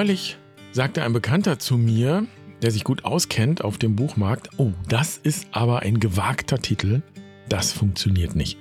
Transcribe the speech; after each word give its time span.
neulich 0.00 0.38
sagte 0.72 1.02
ein 1.02 1.12
Bekannter 1.12 1.58
zu 1.58 1.76
mir, 1.76 2.26
der 2.62 2.70
sich 2.70 2.84
gut 2.84 3.04
auskennt 3.04 3.62
auf 3.62 3.76
dem 3.76 3.96
Buchmarkt, 3.96 4.48
oh, 4.56 4.72
das 4.88 5.18
ist 5.18 5.48
aber 5.50 5.80
ein 5.80 6.00
gewagter 6.00 6.58
Titel. 6.58 7.02
Das 7.50 7.74
funktioniert 7.74 8.34
nicht. 8.34 8.56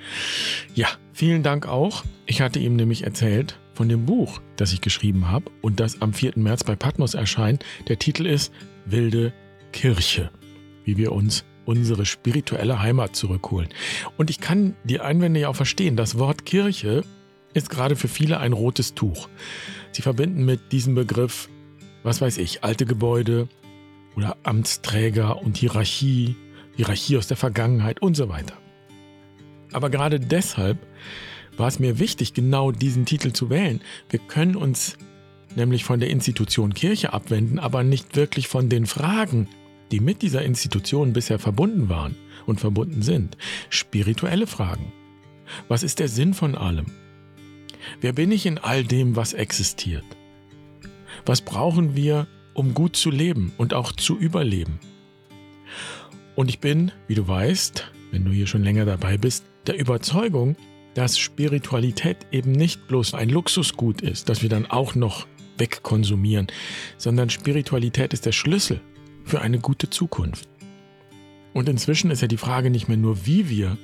Ja, 0.76 0.90
vielen 1.14 1.42
Dank 1.42 1.66
auch. 1.66 2.04
Ich 2.26 2.42
hatte 2.42 2.60
ihm 2.60 2.76
nämlich 2.76 3.06
erzählt 3.06 3.58
von 3.74 3.88
dem 3.88 4.06
Buch, 4.06 4.42
das 4.58 4.74
ich 4.74 4.82
geschrieben 4.82 5.30
habe 5.30 5.50
und 5.62 5.80
das 5.80 6.02
am 6.02 6.12
4. 6.12 6.34
März 6.36 6.66
bei 6.66 6.76
Patmos 6.76 7.14
erscheint. 7.14 7.64
Der 7.88 7.98
Titel 8.00 8.26
ist 8.26 8.52
Wilde 8.86 9.32
Kirche, 9.72 10.32
wie 10.84 10.98
wir 10.98 11.14
uns 11.14 11.46
unsere 11.64 12.06
spirituelle 12.06 12.82
Heimat 12.82 13.16
zurückholen. 13.16 13.70
Und 14.18 14.30
ich 14.30 14.42
kann 14.42 14.76
die 14.84 15.00
Einwände 15.00 15.40
ja 15.40 15.48
auch 15.48 15.56
verstehen. 15.56 15.96
Das 15.96 16.18
Wort 16.18 16.46
Kirche 16.46 17.06
ist 17.54 17.70
gerade 17.70 17.96
für 17.96 18.10
viele 18.10 18.40
ein 18.40 18.52
rotes 18.52 18.94
Tuch. 18.94 19.30
Sie 19.92 20.02
verbinden 20.02 20.46
mit 20.46 20.72
diesem 20.72 20.96
Begriff, 20.96 21.50
was 22.04 22.22
weiß 22.22 22.38
ich, 22.38 22.64
alte 22.64 22.86
Gebäude 22.86 23.48
oder 24.16 24.38
Amtsträger 24.44 25.42
und 25.42 25.58
Hierarchie, 25.58 26.36
Hierarchie 26.76 27.18
aus 27.18 27.28
der 27.28 27.38
Vergangenheit 27.38 28.02
und 28.02 28.16
so 28.16 28.30
weiter. 28.30 28.56
Aber 29.72 29.90
gerade 29.90 30.20
deshalb 30.20 30.78
war 31.58 31.68
es 31.68 31.80
mir 31.80 32.00
wichtig, 32.00 32.34
genau 32.34 32.72
diesen 32.72 33.06
Titel 33.06 33.34
zu 33.34 33.50
wählen. 33.50 33.82
Wir 34.10 34.20
können 34.20 34.56
uns 34.56 34.98
nämlich 35.56 35.84
von 35.84 36.00
der 36.00 36.10
Institution 36.10 36.74
Kirche 36.74 37.14
abwenden, 37.14 37.60
aber 37.60 37.84
nicht 37.84 38.16
wirklich 38.16 38.48
von 38.48 38.70
den 38.70 38.86
Fragen, 38.86 39.48
die 39.92 40.00
mit 40.00 40.22
dieser 40.22 40.44
Institution 40.44 41.14
bisher 41.14 41.40
verbunden 41.40 41.90
waren 41.90 42.16
und 42.46 42.60
verbunden 42.60 43.02
sind. 43.02 43.38
Spirituelle 43.70 44.48
Fragen. 44.48 44.94
Was 45.68 45.84
ist 45.84 46.00
der 46.00 46.08
Sinn 46.08 46.34
von 46.34 46.56
allem? 46.56 46.86
Wer 48.02 48.14
bin 48.14 48.32
ich 48.32 48.46
in 48.46 48.58
all 48.58 48.84
dem, 48.84 49.16
was 49.16 49.34
existiert? 49.34 50.06
Was 51.26 51.42
brauchen 51.42 51.96
wir, 51.96 52.28
um 52.54 52.74
gut 52.74 52.96
zu 52.96 53.12
leben 53.12 53.54
und 53.58 53.74
auch 53.74 53.92
zu 53.92 54.18
überleben? 54.18 54.80
Und 56.36 56.50
ich 56.50 56.60
bin, 56.60 56.92
wie 57.08 57.16
du 57.16 57.28
weißt, 57.28 57.92
wenn 58.12 58.26
du 58.26 58.32
hier 58.32 58.48
schon 58.48 58.64
länger 58.64 58.86
dabei 58.86 59.18
bist, 59.18 59.46
der 59.68 59.78
Überzeugung, 59.78 60.56
dass 60.94 61.20
Spiritualität 61.20 62.18
eben 62.32 62.52
nicht 62.52 62.88
bloß 62.88 63.14
ein 63.14 63.30
Luxusgut 63.30 64.02
ist, 64.02 64.30
das 64.30 64.42
wir 64.42 64.50
dann 64.50 64.66
auch 64.66 64.96
noch 64.96 65.28
wegkonsumieren, 65.58 66.48
sondern 66.98 67.30
Spiritualität 67.30 68.14
ist 68.14 68.26
der 68.26 68.32
Schlüssel 68.32 68.82
für 69.26 69.42
eine 69.42 69.60
gute 69.60 69.90
Zukunft. 69.90 70.48
Und 71.54 71.70
inzwischen 71.70 72.12
ist 72.12 72.22
ja 72.22 72.28
die 72.28 72.38
Frage 72.38 72.70
nicht 72.70 72.88
mehr 72.88 72.98
nur, 72.98 73.26
wie 73.26 73.50
wir 73.50 73.78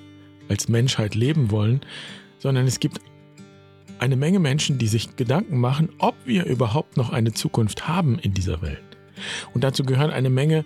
als 0.50 0.68
Menschheit 0.70 1.16
leben 1.16 1.52
wollen, 1.52 1.82
sondern 2.40 2.66
es 2.68 2.80
gibt 2.80 3.00
eine 4.00 4.16
Menge 4.16 4.40
Menschen, 4.40 4.78
die 4.78 4.88
sich 4.88 5.16
Gedanken 5.16 5.60
machen, 5.60 5.90
ob 6.00 6.16
wir 6.26 6.46
überhaupt 6.46 6.98
noch 6.98 7.12
eine 7.12 7.34
Zukunft 7.34 7.88
haben 7.88 8.20
in 8.20 8.34
dieser 8.34 8.62
Welt. 8.62 8.82
Und 9.54 9.64
dazu 9.64 9.84
gehören 9.84 10.12
eine 10.12 10.30
Menge 10.30 10.66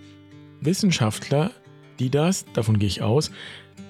Wissenschaftler, 0.62 1.52
die 2.00 2.10
das, 2.10 2.46
davon 2.54 2.80
gehe 2.80 2.88
ich 2.88 3.02
aus, 3.02 3.32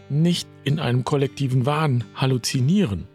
nicht 0.10 0.48
in 0.64 0.80
einem 0.80 1.04
kollektiven 1.04 1.66
Wahn 1.66 2.04
halluzinieren. 2.16 3.08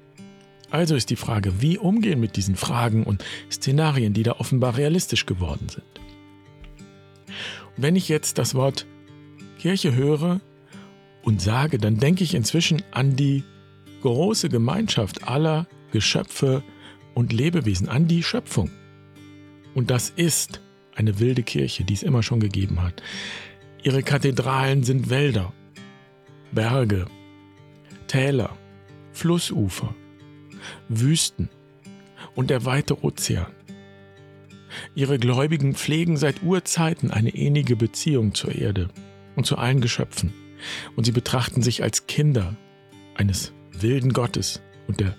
Also 0.70 0.96
ist 0.96 1.10
die 1.10 1.16
Frage, 1.16 1.60
wie 1.60 1.78
umgehen 1.78 2.20
mit 2.20 2.36
diesen 2.36 2.56
Fragen 2.56 3.04
und 3.04 3.24
Szenarien, 3.50 4.12
die 4.12 4.22
da 4.22 4.32
offenbar 4.32 4.76
realistisch 4.76 5.26
geworden 5.26 5.68
sind. 5.68 5.84
Und 7.76 7.82
wenn 7.82 7.96
ich 7.96 8.08
jetzt 8.08 8.38
das 8.38 8.54
Wort 8.54 8.86
Kirche 9.58 9.94
höre 9.94 10.40
und 11.22 11.40
sage, 11.40 11.78
dann 11.78 11.98
denke 11.98 12.24
ich 12.24 12.34
inzwischen 12.34 12.82
an 12.90 13.16
die 13.16 13.44
große 14.02 14.48
Gemeinschaft 14.48 15.26
aller 15.26 15.66
Geschöpfe 15.94 16.64
und 17.14 17.32
Lebewesen, 17.32 17.88
an 17.88 18.08
die 18.08 18.24
Schöpfung. 18.24 18.68
Und 19.74 19.90
das 19.90 20.10
ist 20.10 20.60
eine 20.96 21.20
wilde 21.20 21.44
Kirche, 21.44 21.84
die 21.84 21.94
es 21.94 22.02
immer 22.02 22.24
schon 22.24 22.40
gegeben 22.40 22.82
hat. 22.82 23.00
Ihre 23.84 24.02
Kathedralen 24.02 24.82
sind 24.82 25.08
Wälder 25.08 25.52
Berge, 26.50 27.06
Täler, 28.08 28.56
Flussufer, 29.12 29.94
Wüsten 30.88 31.48
und 32.34 32.50
der 32.50 32.64
weite 32.64 33.04
Ozean. 33.04 33.52
Ihre 34.96 35.20
Gläubigen 35.20 35.74
pflegen 35.74 36.16
seit 36.16 36.42
Urzeiten 36.42 37.12
eine 37.12 37.30
innige 37.30 37.76
Beziehung 37.76 38.34
zur 38.34 38.52
Erde 38.52 38.88
und 39.36 39.46
zu 39.46 39.58
allen 39.58 39.80
Geschöpfen, 39.80 40.32
und 40.96 41.04
sie 41.04 41.12
betrachten 41.12 41.62
sich 41.62 41.84
als 41.84 42.08
Kinder 42.08 42.56
eines 43.14 43.52
wilden 43.70 44.12
Gottes 44.12 44.60
und 44.86 45.00
der 45.00 45.16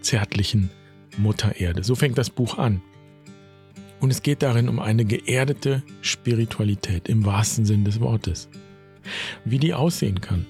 zärtlichen 0.00 0.70
Mutter 1.16 1.56
Erde. 1.60 1.84
So 1.84 1.94
fängt 1.94 2.18
das 2.18 2.30
Buch 2.30 2.58
an. 2.58 2.82
Und 4.00 4.10
es 4.10 4.22
geht 4.22 4.42
darin 4.42 4.68
um 4.68 4.78
eine 4.78 5.04
geerdete 5.04 5.82
Spiritualität 6.02 7.08
im 7.08 7.24
wahrsten 7.24 7.64
Sinn 7.64 7.84
des 7.84 8.00
Wortes. 8.00 8.48
Wie 9.44 9.58
die 9.58 9.74
aussehen 9.74 10.20
kann 10.20 10.46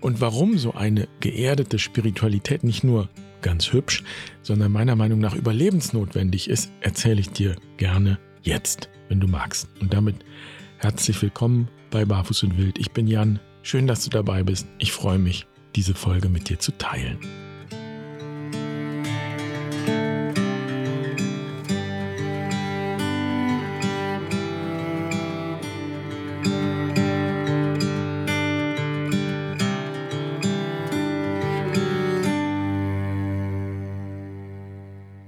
und 0.00 0.20
warum 0.20 0.58
so 0.58 0.72
eine 0.72 1.08
geerdete 1.20 1.78
Spiritualität 1.78 2.64
nicht 2.64 2.82
nur 2.84 3.08
ganz 3.40 3.72
hübsch, 3.72 4.02
sondern 4.42 4.72
meiner 4.72 4.96
Meinung 4.96 5.18
nach 5.18 5.34
überlebensnotwendig 5.34 6.48
ist, 6.48 6.72
erzähle 6.80 7.20
ich 7.20 7.30
dir 7.30 7.56
gerne 7.76 8.18
jetzt, 8.42 8.88
wenn 9.08 9.20
du 9.20 9.28
magst. 9.28 9.68
Und 9.80 9.92
damit 9.92 10.16
herzlich 10.78 11.20
willkommen 11.22 11.68
bei 11.90 12.04
Barfuß 12.04 12.44
und 12.44 12.58
Wild. 12.58 12.78
Ich 12.78 12.92
bin 12.92 13.06
Jan. 13.06 13.38
Schön, 13.62 13.86
dass 13.86 14.04
du 14.04 14.10
dabei 14.10 14.42
bist. 14.42 14.66
Ich 14.78 14.92
freue 14.92 15.18
mich, 15.18 15.46
diese 15.76 15.94
Folge 15.94 16.28
mit 16.28 16.48
dir 16.48 16.58
zu 16.58 16.72
teilen. 16.78 17.18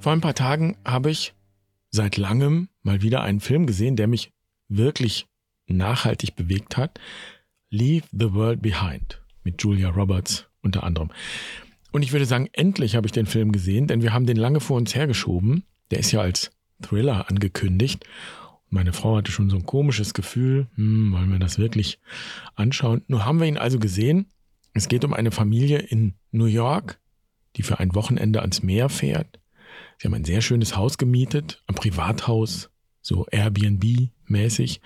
Vor 0.04 0.12
ein 0.12 0.20
paar 0.20 0.34
Tagen 0.34 0.76
habe 0.84 1.10
ich 1.10 1.32
seit 1.90 2.18
langem 2.18 2.68
mal 2.82 3.00
wieder 3.00 3.22
einen 3.22 3.40
Film 3.40 3.64
gesehen, 3.64 3.96
der 3.96 4.06
mich 4.06 4.32
wirklich 4.68 5.28
nachhaltig 5.66 6.36
bewegt 6.36 6.76
hat. 6.76 7.00
Leave 7.70 8.04
the 8.12 8.34
World 8.34 8.60
Behind 8.60 9.22
mit 9.44 9.62
Julia 9.62 9.88
Roberts 9.88 10.44
unter 10.60 10.82
anderem. 10.82 11.10
Und 11.90 12.02
ich 12.02 12.12
würde 12.12 12.26
sagen, 12.26 12.50
endlich 12.52 12.96
habe 12.96 13.06
ich 13.06 13.12
den 13.12 13.24
Film 13.24 13.50
gesehen, 13.50 13.86
denn 13.86 14.02
wir 14.02 14.12
haben 14.12 14.26
den 14.26 14.36
lange 14.36 14.60
vor 14.60 14.76
uns 14.76 14.94
hergeschoben. 14.94 15.64
Der 15.90 16.00
ist 16.00 16.12
ja 16.12 16.20
als 16.20 16.50
Thriller 16.82 17.30
angekündigt. 17.30 18.04
Meine 18.68 18.92
Frau 18.92 19.16
hatte 19.16 19.32
schon 19.32 19.48
so 19.48 19.56
ein 19.56 19.64
komisches 19.64 20.12
Gefühl, 20.12 20.66
hm, 20.74 21.12
wollen 21.12 21.32
wir 21.32 21.38
das 21.38 21.58
wirklich 21.58 21.98
anschauen? 22.56 23.00
Nur 23.08 23.24
haben 23.24 23.40
wir 23.40 23.46
ihn 23.46 23.56
also 23.56 23.78
gesehen. 23.78 24.26
Es 24.74 24.88
geht 24.88 25.06
um 25.06 25.14
eine 25.14 25.30
Familie 25.30 25.78
in 25.78 26.12
New 26.30 26.44
York, 26.44 27.00
die 27.56 27.62
für 27.62 27.78
ein 27.78 27.94
Wochenende 27.94 28.42
ans 28.42 28.62
Meer 28.62 28.90
fährt. 28.90 29.40
Sie 29.98 30.06
haben 30.06 30.14
ein 30.14 30.24
sehr 30.24 30.40
schönes 30.40 30.76
Haus 30.76 30.98
gemietet, 30.98 31.62
ein 31.66 31.74
Privathaus, 31.74 32.70
so 33.00 33.26
Airbnb-mäßig. 33.26 34.80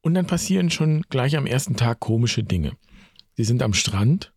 Und 0.00 0.14
dann 0.14 0.26
passieren 0.26 0.70
schon 0.70 1.02
gleich 1.08 1.36
am 1.36 1.46
ersten 1.46 1.76
Tag 1.76 2.00
komische 2.00 2.42
Dinge. 2.42 2.76
Sie 3.36 3.44
sind 3.44 3.62
am 3.62 3.74
Strand 3.74 4.32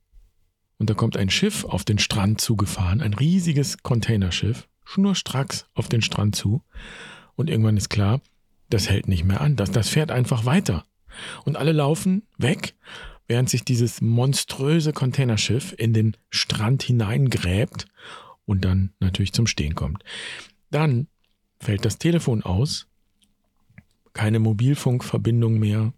und 0.77 0.89
da 0.89 0.93
kommt 0.93 1.17
ein 1.17 1.29
Schiff 1.29 1.65
auf 1.65 1.83
den 1.83 1.99
Strand 1.99 2.41
zugefahren, 2.41 3.01
ein 3.01 3.13
riesiges 3.13 3.83
Containerschiff, 3.83 4.67
schnurstracks 4.83 5.67
auf 5.73 5.87
den 5.87 6.01
Strand 6.01 6.35
zu. 6.35 6.63
Und 7.35 7.49
irgendwann 7.49 7.77
ist 7.77 7.89
klar, 7.89 8.21
das 8.69 8.89
hält 8.89 9.07
nicht 9.07 9.23
mehr 9.23 9.41
an, 9.41 9.55
das, 9.55 9.71
das 9.71 9.89
fährt 9.89 10.11
einfach 10.11 10.45
weiter. 10.45 10.85
Und 11.45 11.57
alle 11.57 11.71
laufen 11.71 12.23
weg, 12.37 12.75
während 13.27 13.49
sich 13.49 13.63
dieses 13.63 14.01
monströse 14.01 14.93
Containerschiff 14.93 15.73
in 15.77 15.93
den 15.93 16.17
Strand 16.29 16.83
hineingräbt 16.83 17.85
und 18.45 18.65
dann 18.65 18.93
natürlich 18.99 19.33
zum 19.33 19.47
Stehen 19.47 19.75
kommt. 19.75 20.03
Dann 20.69 21.07
fällt 21.59 21.85
das 21.85 21.97
Telefon 21.97 22.43
aus, 22.43 22.87
keine 24.13 24.39
Mobilfunkverbindung 24.39 25.59
mehr, 25.59 25.93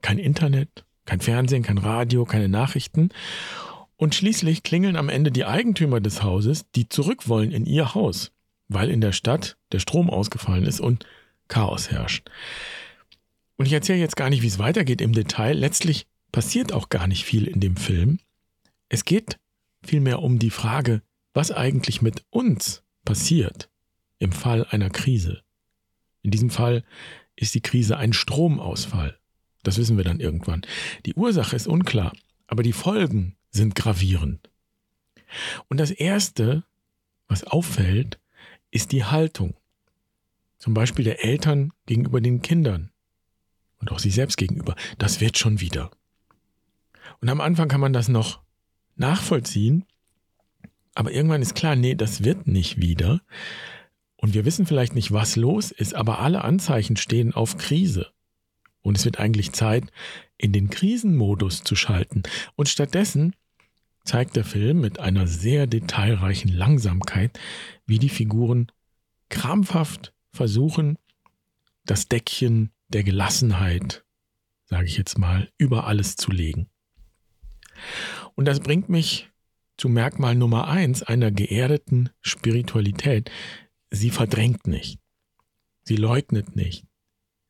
kein 0.00 0.18
Internet, 0.18 0.84
kein 1.04 1.20
Fernsehen, 1.20 1.62
kein 1.62 1.78
Radio, 1.78 2.24
keine 2.24 2.48
Nachrichten. 2.48 3.10
Und 3.96 4.14
schließlich 4.14 4.62
klingeln 4.62 4.96
am 4.96 5.08
Ende 5.08 5.30
die 5.30 5.44
Eigentümer 5.44 6.00
des 6.00 6.22
Hauses, 6.22 6.70
die 6.72 6.88
zurück 6.88 7.28
wollen 7.28 7.52
in 7.52 7.66
ihr 7.66 7.94
Haus, 7.94 8.32
weil 8.68 8.90
in 8.90 9.00
der 9.00 9.12
Stadt 9.12 9.56
der 9.70 9.78
Strom 9.78 10.10
ausgefallen 10.10 10.64
ist 10.64 10.80
und 10.80 11.06
Chaos 11.48 11.90
herrscht. 11.90 12.30
Und 13.56 13.66
ich 13.66 13.72
erzähle 13.72 14.00
jetzt 14.00 14.16
gar 14.16 14.30
nicht, 14.30 14.42
wie 14.42 14.48
es 14.48 14.58
weitergeht 14.58 15.00
im 15.00 15.12
Detail. 15.12 15.52
Letztlich 15.52 16.06
passiert 16.32 16.72
auch 16.72 16.88
gar 16.88 17.06
nicht 17.06 17.24
viel 17.24 17.46
in 17.46 17.60
dem 17.60 17.76
Film. 17.76 18.18
Es 18.88 19.04
geht 19.04 19.38
vielmehr 19.84 20.22
um 20.22 20.38
die 20.38 20.50
Frage, 20.50 21.02
was 21.34 21.50
eigentlich 21.50 22.02
mit 22.02 22.24
uns 22.30 22.82
passiert 23.04 23.70
im 24.18 24.32
Fall 24.32 24.66
einer 24.66 24.90
Krise. 24.90 25.42
In 26.22 26.30
diesem 26.30 26.50
Fall 26.50 26.84
ist 27.34 27.54
die 27.54 27.60
Krise 27.60 27.96
ein 27.96 28.12
Stromausfall. 28.12 29.18
Das 29.62 29.78
wissen 29.78 29.96
wir 29.96 30.04
dann 30.04 30.20
irgendwann. 30.20 30.62
Die 31.06 31.14
Ursache 31.14 31.56
ist 31.56 31.66
unklar, 31.66 32.12
aber 32.46 32.62
die 32.62 32.72
Folgen 32.72 33.36
sind 33.50 33.74
gravierend. 33.74 34.50
Und 35.68 35.78
das 35.78 35.90
Erste, 35.90 36.64
was 37.26 37.44
auffällt, 37.44 38.20
ist 38.70 38.92
die 38.92 39.04
Haltung. 39.04 39.54
Zum 40.58 40.74
Beispiel 40.74 41.04
der 41.04 41.24
Eltern 41.24 41.72
gegenüber 41.86 42.20
den 42.20 42.42
Kindern 42.42 42.92
und 43.78 43.90
auch 43.90 43.98
sich 43.98 44.14
selbst 44.14 44.36
gegenüber. 44.36 44.76
Das 44.98 45.20
wird 45.20 45.38
schon 45.38 45.60
wieder. 45.60 45.90
Und 47.20 47.28
am 47.28 47.40
Anfang 47.40 47.68
kann 47.68 47.80
man 47.80 47.92
das 47.92 48.08
noch 48.08 48.40
nachvollziehen, 48.94 49.84
aber 50.94 51.12
irgendwann 51.12 51.42
ist 51.42 51.54
klar, 51.54 51.76
nee, 51.76 51.94
das 51.94 52.24
wird 52.24 52.46
nicht 52.46 52.80
wieder. 52.80 53.20
Und 54.16 54.34
wir 54.34 54.44
wissen 54.44 54.66
vielleicht 54.66 54.94
nicht, 54.94 55.12
was 55.12 55.36
los 55.36 55.70
ist, 55.70 55.94
aber 55.94 56.20
alle 56.20 56.44
Anzeichen 56.44 56.96
stehen 56.96 57.34
auf 57.34 57.56
Krise. 57.56 58.12
Und 58.82 58.98
es 58.98 59.04
wird 59.04 59.18
eigentlich 59.18 59.52
Zeit, 59.52 59.90
in 60.36 60.52
den 60.52 60.70
Krisenmodus 60.70 61.64
zu 61.64 61.76
schalten. 61.76 62.22
Und 62.56 62.68
stattdessen 62.68 63.34
zeigt 64.04 64.36
der 64.36 64.44
Film 64.44 64.80
mit 64.80 64.98
einer 64.98 65.26
sehr 65.26 65.66
detailreichen 65.66 66.52
Langsamkeit, 66.52 67.38
wie 67.86 67.98
die 67.98 68.08
Figuren 68.08 68.70
krampfhaft 69.28 70.12
versuchen, 70.32 70.98
das 71.84 72.08
Deckchen 72.08 72.70
der 72.88 73.04
Gelassenheit, 73.04 74.04
sage 74.64 74.86
ich 74.86 74.96
jetzt 74.96 75.18
mal, 75.18 75.50
über 75.58 75.86
alles 75.86 76.16
zu 76.16 76.30
legen. 76.30 76.68
Und 78.34 78.46
das 78.46 78.60
bringt 78.60 78.88
mich 78.88 79.31
zu 79.82 79.88
Merkmal 79.88 80.36
Nummer 80.36 80.68
eins 80.68 81.02
einer 81.02 81.32
geerdeten 81.32 82.10
Spiritualität. 82.20 83.32
Sie 83.90 84.10
verdrängt 84.10 84.68
nicht. 84.68 85.00
Sie 85.82 85.96
leugnet 85.96 86.54
nicht. 86.54 86.84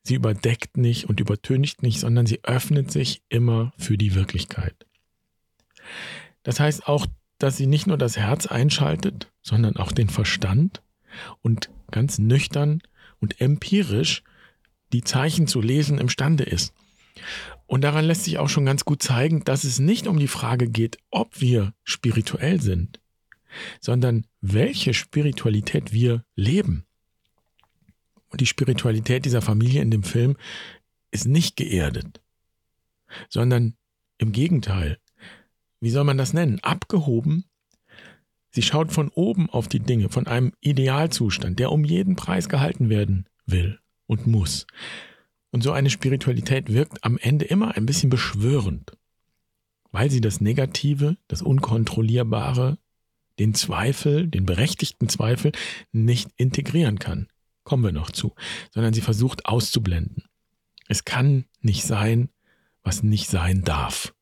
Sie 0.01 0.15
überdeckt 0.15 0.75
nicht 0.75 1.07
und 1.07 1.19
übertönigt 1.19 1.83
nicht, 1.83 1.99
sondern 1.99 2.25
sie 2.25 2.43
öffnet 2.43 2.91
sich 2.91 3.21
immer 3.29 3.71
für 3.77 3.99
die 3.99 4.15
Wirklichkeit. 4.15 4.87
Das 6.41 6.59
heißt 6.59 6.87
auch, 6.87 7.05
dass 7.37 7.55
sie 7.55 7.67
nicht 7.67 7.85
nur 7.85 7.99
das 7.99 8.17
Herz 8.17 8.47
einschaltet, 8.47 9.31
sondern 9.43 9.75
auch 9.75 9.91
den 9.91 10.09
Verstand 10.09 10.81
und 11.43 11.69
ganz 11.91 12.17
nüchtern 12.17 12.81
und 13.19 13.41
empirisch 13.41 14.23
die 14.91 15.03
Zeichen 15.03 15.45
zu 15.45 15.61
lesen 15.61 15.99
imstande 15.99 16.45
ist. 16.45 16.73
Und 17.73 17.81
daran 17.81 18.05
lässt 18.05 18.25
sich 18.25 18.37
auch 18.37 18.49
schon 18.49 18.67
ganz 18.67 18.85
gut 18.85 19.01
zeigen, 19.01 19.43
dass 19.45 19.63
es 19.63 19.79
nicht 19.79 20.05
um 20.05 20.19
die 20.19 20.27
Frage 20.27 20.69
geht, 20.69 20.99
ob 21.09 21.41
wir 21.41 21.73
spirituell 21.83 22.61
sind, 22.61 22.99
sondern 23.81 24.27
welche 24.41 24.93
Spiritualität 24.93 25.91
wir 25.91 26.23
leben. 26.35 26.85
Und 28.27 28.41
die 28.41 28.45
Spiritualität 28.45 29.25
dieser 29.25 29.41
Familie 29.41 29.81
in 29.81 29.89
dem 29.89 30.03
Film 30.03 30.37
ist 31.09 31.25
nicht 31.25 31.55
geerdet, 31.55 32.21
sondern 33.27 33.73
im 34.19 34.33
Gegenteil. 34.33 34.99
Wie 35.79 35.89
soll 35.89 36.03
man 36.03 36.19
das 36.19 36.31
nennen? 36.31 36.59
Abgehoben. 36.59 37.45
Sie 38.51 38.61
schaut 38.61 38.91
von 38.91 39.09
oben 39.09 39.49
auf 39.49 39.67
die 39.67 39.79
Dinge, 39.79 40.09
von 40.09 40.27
einem 40.27 40.53
Idealzustand, 40.61 41.57
der 41.57 41.71
um 41.71 41.85
jeden 41.85 42.17
Preis 42.17 42.49
gehalten 42.49 42.89
werden 42.89 43.27
will 43.47 43.79
und 44.05 44.27
muss. 44.27 44.67
Und 45.53 45.61
so 45.61 45.71
eine 45.71 45.91
Spiritualität 45.91 46.73
wirkt 46.73 47.03
am 47.03 47.19
Ende 47.19 47.45
immer 47.45 47.77
ein 47.77 47.85
bisschen 47.85 48.09
beschwörend, 48.09 48.97
weil 49.91 50.09
sie 50.09 50.19
das 50.19 50.41
Negative, 50.41 51.15
das 51.27 51.43
Unkontrollierbare, 51.43 52.79
den 53.37 53.53
Zweifel, 53.53 54.27
den 54.27 54.47
berechtigten 54.47 55.09
Zweifel 55.09 55.51
nicht 55.91 56.31
integrieren 56.37 56.97
kann. 56.97 57.27
Kommen 57.63 57.83
wir 57.83 57.91
noch 57.91 58.09
zu, 58.09 58.33
sondern 58.71 58.95
sie 58.95 59.01
versucht 59.01 59.45
auszublenden. 59.45 60.23
Es 60.87 61.05
kann 61.05 61.45
nicht 61.61 61.83
sein, 61.83 62.29
was 62.81 63.03
nicht 63.03 63.29
sein 63.29 63.61
darf. 63.61 64.15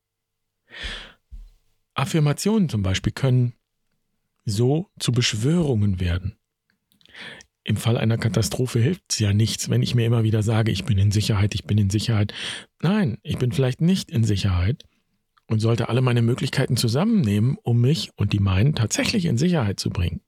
Affirmationen 1.94 2.68
zum 2.68 2.82
Beispiel 2.82 3.12
können 3.12 3.54
so 4.44 4.90
zu 4.98 5.12
Beschwörungen 5.12 5.98
werden. 5.98 6.36
Im 7.64 7.76
Fall 7.76 7.96
einer 7.96 8.18
Katastrophe 8.18 8.80
hilft 8.80 9.04
es 9.10 9.18
ja 9.20 9.32
nichts, 9.32 9.70
wenn 9.70 9.82
ich 9.82 9.94
mir 9.94 10.04
immer 10.04 10.24
wieder 10.24 10.42
sage, 10.42 10.72
ich 10.72 10.84
bin 10.84 10.98
in 10.98 11.12
Sicherheit, 11.12 11.54
ich 11.54 11.64
bin 11.64 11.78
in 11.78 11.90
Sicherheit. 11.90 12.32
Nein, 12.80 13.18
ich 13.22 13.38
bin 13.38 13.52
vielleicht 13.52 13.80
nicht 13.80 14.10
in 14.10 14.24
Sicherheit 14.24 14.84
und 15.46 15.60
sollte 15.60 15.88
alle 15.88 16.00
meine 16.00 16.22
Möglichkeiten 16.22 16.76
zusammennehmen, 16.76 17.56
um 17.62 17.80
mich 17.80 18.10
und 18.16 18.32
die 18.32 18.40
meinen 18.40 18.74
tatsächlich 18.74 19.26
in 19.26 19.38
Sicherheit 19.38 19.78
zu 19.78 19.90
bringen. 19.90 20.20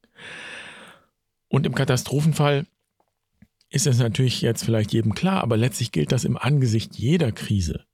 Und 1.49 1.67
im 1.67 1.75
Katastrophenfall 1.75 2.67
ist 3.69 3.89
es 3.89 3.99
natürlich 3.99 4.41
jetzt 4.41 4.65
vielleicht 4.65 4.93
jedem 4.93 5.15
klar, 5.15 5.43
aber 5.43 5.57
letztlich 5.57 5.91
gilt 5.91 6.13
das 6.13 6.25
im 6.25 6.37
Angesicht 6.37 6.95
jeder 6.95 7.33
Krise. 7.33 7.85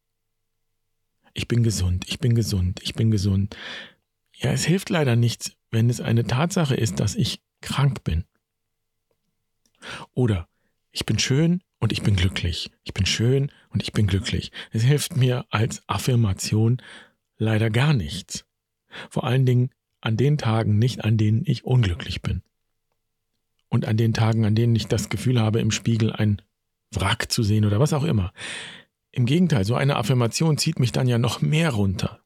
Ich 1.33 1.49
bin 1.49 1.63
gesund, 1.63 2.05
ich 2.09 2.19
bin 2.19 2.35
gesund, 2.35 2.81
ich 2.83 2.95
bin 2.95 3.11
gesund. 3.11 3.57
Ja, 4.37 4.53
es 4.53 4.65
hilft 4.65 4.91
leider 4.91 5.17
nichts, 5.17 5.53
wenn 5.71 5.89
es 5.89 6.01
eine 6.01 6.25
Tatsache 6.25 6.75
ist, 6.75 7.01
dass 7.01 7.15
ich 7.15 7.41
krank 7.63 8.05
bin. 8.05 8.25
Oder 10.15 10.49
ich 10.93 11.07
bin 11.07 11.19
schön 11.19 11.63
und 11.79 11.93
ich 11.93 12.03
bin 12.03 12.17
glücklich. 12.17 12.71
Ich 12.85 12.95
bin 12.95 13.07
schön 13.07 13.51
und 13.71 13.83
ich 13.83 13.93
bin 13.93 14.07
glücklich. 14.07 14.53
Es 14.71 14.83
hilft 14.83 15.17
mir 15.17 15.47
als 15.51 15.83
Affirmation 15.89 16.83
leider 17.39 17.71
gar 17.71 17.95
nichts. 17.95 18.45
Vor 19.09 19.25
allen 19.25 19.47
Dingen 19.47 19.71
an 20.01 20.17
den 20.17 20.39
Tagen 20.39 20.79
nicht, 20.79 21.05
an 21.05 21.17
denen 21.17 21.43
ich 21.45 21.65
unglücklich 21.65 22.23
bin. 22.23 22.43
Und 23.69 23.87
an 23.87 23.97
den 23.97 24.13
Tagen, 24.13 24.45
an 24.45 24.55
denen 24.55 24.75
ich 24.75 24.89
das 24.89 25.09
Gefühl 25.09 25.41
habe, 25.41 25.61
im 25.61 25.71
Spiegel 25.71 26.13
ein 26.13 26.43
Wrack 26.93 27.31
zu 27.31 27.43
sehen 27.43 27.65
oder 27.65 27.79
was 27.79 27.93
auch 27.93 28.05
immer. 28.05 28.33
Im 29.13 29.27
Gegenteil, 29.27 29.65
so 29.65 29.75
eine 29.75 29.97
Affirmation 29.97 30.59
zieht 30.59 30.81
mich 30.81 30.93
dann 30.93 31.07
ja 31.07 31.19
noch 31.19 31.41
mehr 31.41 31.71
runter. 31.71 32.21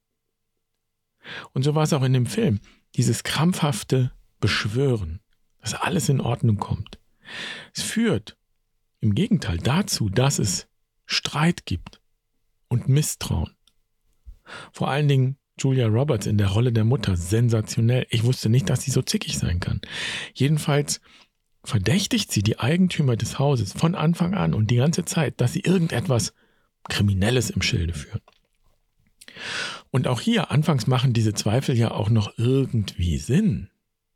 Und 1.53 1.63
so 1.63 1.75
war 1.75 1.83
es 1.83 1.93
auch 1.93 2.03
in 2.03 2.13
dem 2.13 2.27
Film. 2.27 2.61
Dieses 2.95 3.25
krampfhafte 3.25 4.13
Beschwören, 4.41 5.21
dass 5.61 5.75
alles 5.75 6.09
in 6.09 6.21
Ordnung 6.21 6.57
kommt. 6.57 6.99
Es 7.75 7.83
führt 7.83 8.37
im 9.01 9.15
Gegenteil 9.15 9.59
dazu, 9.59 10.09
dass 10.09 10.39
es 10.39 10.67
Streit 11.07 11.67
gibt 11.67 12.01
und 12.69 12.89
Misstrauen. 12.89 13.55
Vor 14.73 14.89
allen 14.89 15.09
Dingen 15.09 15.37
Julia 15.59 15.87
Roberts 15.87 16.27
in 16.27 16.39
der 16.39 16.49
Rolle 16.49 16.73
der 16.73 16.85
Mutter, 16.85 17.17
sensationell. 17.17 18.07
Ich 18.11 18.25
wusste 18.25 18.49
nicht, 18.49 18.69
dass 18.69 18.83
sie 18.83 18.91
so 18.91 19.03
zickig 19.03 19.39
sein 19.39 19.61
kann. 19.61 19.81
Jedenfalls 20.35 21.01
verdächtigt 21.63 22.33
sie 22.33 22.43
die 22.43 22.59
Eigentümer 22.59 23.17
des 23.17 23.39
Hauses 23.39 23.73
von 23.73 23.95
Anfang 23.95 24.35
an 24.35 24.53
und 24.53 24.71
die 24.71 24.77
ganze 24.77 25.05
Zeit, 25.05 25.41
dass 25.41 25.53
sie 25.53 25.61
irgendetwas 25.61 26.35
Kriminelles 26.89 27.51
im 27.51 27.63
Schilde 27.63 27.95
führen. 27.95 28.21
Und 29.91 30.07
auch 30.09 30.21
hier, 30.21 30.51
anfangs 30.51 30.87
machen 30.87 31.13
diese 31.13 31.35
Zweifel 31.35 31.77
ja 31.77 31.93
auch 31.93 32.11
noch 32.11 32.37
irgendwie 32.37 33.19
Sinn. 33.19 33.71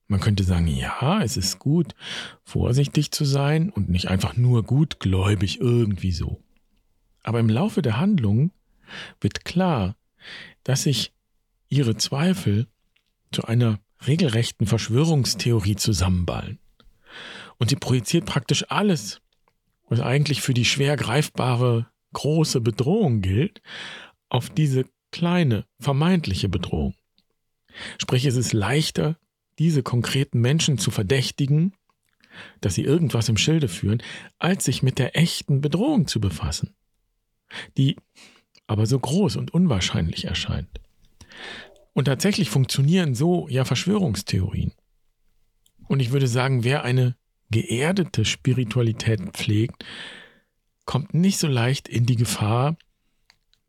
Man 0.09 0.21
könnte 0.21 0.43
sagen, 0.43 0.67
ja, 0.67 1.23
es 1.23 1.37
ist 1.37 1.59
gut, 1.59 1.95
vorsichtig 2.43 3.11
zu 3.11 3.27
sein 3.27 3.69
und 3.69 3.91
nicht 3.91 4.09
einfach 4.09 4.37
nur 4.37 4.63
gutgläubig 4.63 5.61
irgendwie 5.61 6.13
so. 6.13 6.43
Aber 7.23 7.41
im 7.41 7.51
Laufe 7.51 7.83
der 7.83 7.99
Handlung 7.99 8.51
wird 9.21 9.45
klar, 9.45 9.97
dass 10.65 10.85
sich 10.85 11.13
ihre 11.69 11.97
Zweifel 11.97 12.67
zu 13.33 13.45
einer 13.45 13.81
regelrechten 14.07 14.67
Verschwörungstheorie 14.67 15.77
zusammenballen. 15.77 16.59
Und 17.59 17.69
sie 17.69 17.77
projiziert 17.77 18.25
praktisch 18.25 18.65
alles, 18.71 19.21
was 19.91 20.01
eigentlich 20.01 20.41
für 20.41 20.55
die 20.55 20.65
schwer 20.65 20.97
greifbare 20.97 21.87
große 22.15 22.63
Bedrohung 22.63 23.21
gilt, 23.21 23.61
auf 24.31 24.49
diese 24.49 24.85
kleine 25.11 25.67
vermeintliche 25.81 26.49
Bedrohung. 26.49 26.95
Sprich, 27.99 28.25
es 28.25 28.37
ist 28.37 28.53
leichter, 28.53 29.19
diese 29.59 29.83
konkreten 29.83 30.41
Menschen 30.41 30.79
zu 30.79 30.91
verdächtigen, 30.91 31.75
dass 32.61 32.75
sie 32.75 32.85
irgendwas 32.85 33.29
im 33.29 33.37
Schilde 33.37 33.69
führen, 33.69 34.03
als 34.39 34.65
sich 34.65 34.83
mit 34.83 34.99
der 34.99 35.17
echten 35.17 35.61
Bedrohung 35.61 36.07
zu 36.07 36.21
befassen, 36.21 36.75
die 37.77 37.97
aber 38.67 38.87
so 38.87 38.99
groß 38.99 39.37
und 39.37 39.53
unwahrscheinlich 39.53 40.27
erscheint. 40.27 40.81
Und 41.95 42.05
tatsächlich 42.05 42.51
funktionieren 42.51 43.15
so 43.15 43.49
ja 43.49 43.65
Verschwörungstheorien. 43.65 44.73
Und 45.89 46.01
ich 46.01 46.13
würde 46.13 46.29
sagen, 46.29 46.63
wer 46.63 46.85
eine 46.85 47.17
geerdete 47.51 48.25
Spiritualität 48.25 49.21
pflegt, 49.33 49.85
kommt 50.85 51.15
nicht 51.15 51.39
so 51.39 51.49
leicht 51.49 51.89
in 51.89 52.07
die 52.07 52.17
Gefahr, 52.17 52.77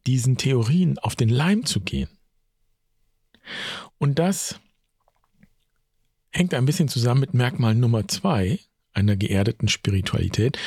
diesen 0.05 0.37
Theorien 0.37 0.99
auf 0.99 1.15
den 1.15 1.29
Leim 1.29 1.65
zu 1.65 1.81
gehen. 1.81 2.09
Und 3.97 4.19
das 4.19 4.59
hängt 6.31 6.53
ein 6.53 6.65
bisschen 6.65 6.87
zusammen 6.87 7.21
mit 7.21 7.33
Merkmal 7.33 7.75
Nummer 7.75 8.07
zwei 8.07 8.59
einer 8.93 9.15
geerdeten 9.15 9.67
Spiritualität. 9.67 10.57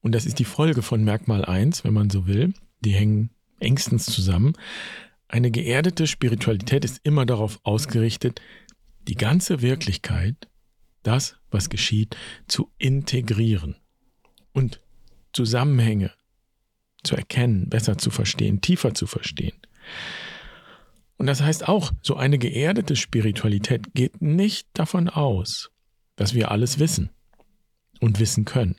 Und 0.00 0.12
das 0.12 0.26
ist 0.26 0.38
die 0.38 0.44
Folge 0.44 0.82
von 0.82 1.04
Merkmal 1.04 1.44
1, 1.44 1.84
wenn 1.84 1.94
man 1.94 2.10
so 2.10 2.26
will. 2.26 2.54
Die 2.80 2.92
hängen 2.92 3.30
engstens 3.58 4.06
zusammen. 4.06 4.54
Eine 5.28 5.50
geerdete 5.50 6.06
Spiritualität 6.06 6.84
ist 6.84 7.00
immer 7.04 7.26
darauf 7.26 7.60
ausgerichtet, 7.62 8.40
die 9.06 9.14
ganze 9.14 9.62
Wirklichkeit, 9.62 10.48
das, 11.02 11.36
was 11.50 11.70
geschieht, 11.70 12.16
zu 12.46 12.70
integrieren 12.78 13.76
und 14.52 14.80
Zusammenhänge 15.32 16.12
zu 17.02 17.16
erkennen, 17.16 17.68
besser 17.68 17.96
zu 17.96 18.10
verstehen, 18.10 18.60
tiefer 18.60 18.94
zu 18.94 19.06
verstehen. 19.06 19.54
Und 21.20 21.26
das 21.26 21.42
heißt 21.42 21.68
auch, 21.68 21.92
so 22.00 22.16
eine 22.16 22.38
geerdete 22.38 22.96
Spiritualität 22.96 23.92
geht 23.92 24.22
nicht 24.22 24.68
davon 24.72 25.10
aus, 25.10 25.70
dass 26.16 26.32
wir 26.32 26.50
alles 26.50 26.78
wissen 26.78 27.10
und 28.00 28.18
wissen 28.18 28.46
können, 28.46 28.76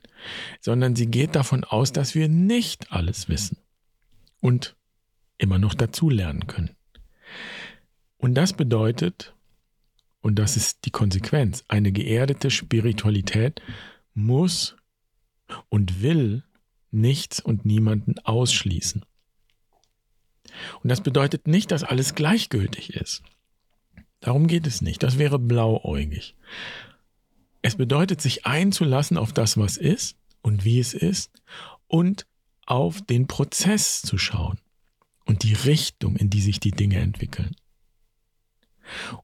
sondern 0.60 0.96
sie 0.96 1.06
geht 1.06 1.36
davon 1.36 1.64
aus, 1.64 1.92
dass 1.92 2.16
wir 2.16 2.30
nicht 2.30 2.92
alles 2.92 3.30
wissen 3.30 3.60
und 4.40 4.76
immer 5.38 5.60
noch 5.60 5.76
dazu 5.76 6.10
lernen 6.10 6.48
können. 6.48 6.76
Und 8.18 8.34
das 8.34 8.54
bedeutet, 8.54 9.36
und 10.22 10.40
das 10.40 10.58
ist 10.58 10.86
die 10.86 10.92
Konsequenz, 10.92 11.64
eine 11.68 11.92
geerdete 11.92 12.50
Spiritualität 12.50 13.62
muss 14.16 14.76
und 15.70 16.02
will 16.02 16.44
nichts 16.90 17.40
und 17.40 17.66
niemanden 17.66 18.18
ausschließen. 18.18 19.06
Und 20.84 20.90
das 20.90 21.02
bedeutet 21.02 21.48
nicht, 21.48 21.72
dass 21.72 21.84
alles 21.84 22.16
gleichgültig 22.16 22.94
ist. 22.94 23.24
Darum 24.20 24.48
geht 24.48 24.68
es 24.68 24.82
nicht. 24.82 25.04
Das 25.04 25.18
wäre 25.18 25.40
blauäugig. 25.40 26.36
Es 27.62 27.76
bedeutet, 27.76 28.22
sich 28.22 28.46
einzulassen 28.46 29.18
auf 29.18 29.34
das, 29.34 29.58
was 29.58 29.78
ist 29.78 30.18
und 30.42 30.66
wie 30.66 30.80
es 30.80 30.94
ist 30.94 31.32
und 31.88 32.26
auf 32.66 33.02
den 33.02 33.28
Prozess 33.28 34.02
zu 34.02 34.18
schauen 34.18 34.60
und 35.26 35.44
die 35.44 35.54
Richtung, 35.54 36.16
in 36.16 36.30
die 36.30 36.42
sich 36.42 36.60
die 36.60 36.72
Dinge 36.72 36.98
entwickeln. 36.98 37.56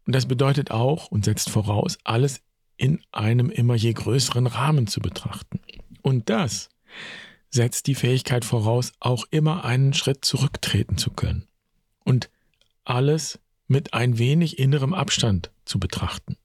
Und 0.06 0.14
das 0.16 0.28
bedeutet 0.28 0.72
auch 0.72 1.08
und 1.08 1.26
setzt 1.26 1.50
voraus, 1.50 1.98
alles 2.04 2.42
in 2.78 3.02
einem 3.12 3.50
immer 3.50 3.76
je 3.76 3.94
größeren 3.94 4.48
Rahmen 4.48 4.88
zu 4.88 5.00
betrachten. 5.00 5.60
Und 6.02 6.30
das 6.30 6.70
setzt 7.50 7.88
die 7.88 7.96
Fähigkeit 7.96 8.46
voraus, 8.46 8.94
auch 9.00 9.26
immer 9.32 9.66
einen 9.66 9.94
Schritt 9.94 10.26
zurücktreten 10.26 10.98
zu 10.98 11.12
können 11.12 11.48
und 12.04 12.30
alles 12.84 13.40
mit 13.68 13.94
ein 13.94 14.18
wenig 14.18 14.60
innerem 14.60 14.94
Abstand 14.94 15.52
zu 15.66 15.80
betrachten. 15.80 16.38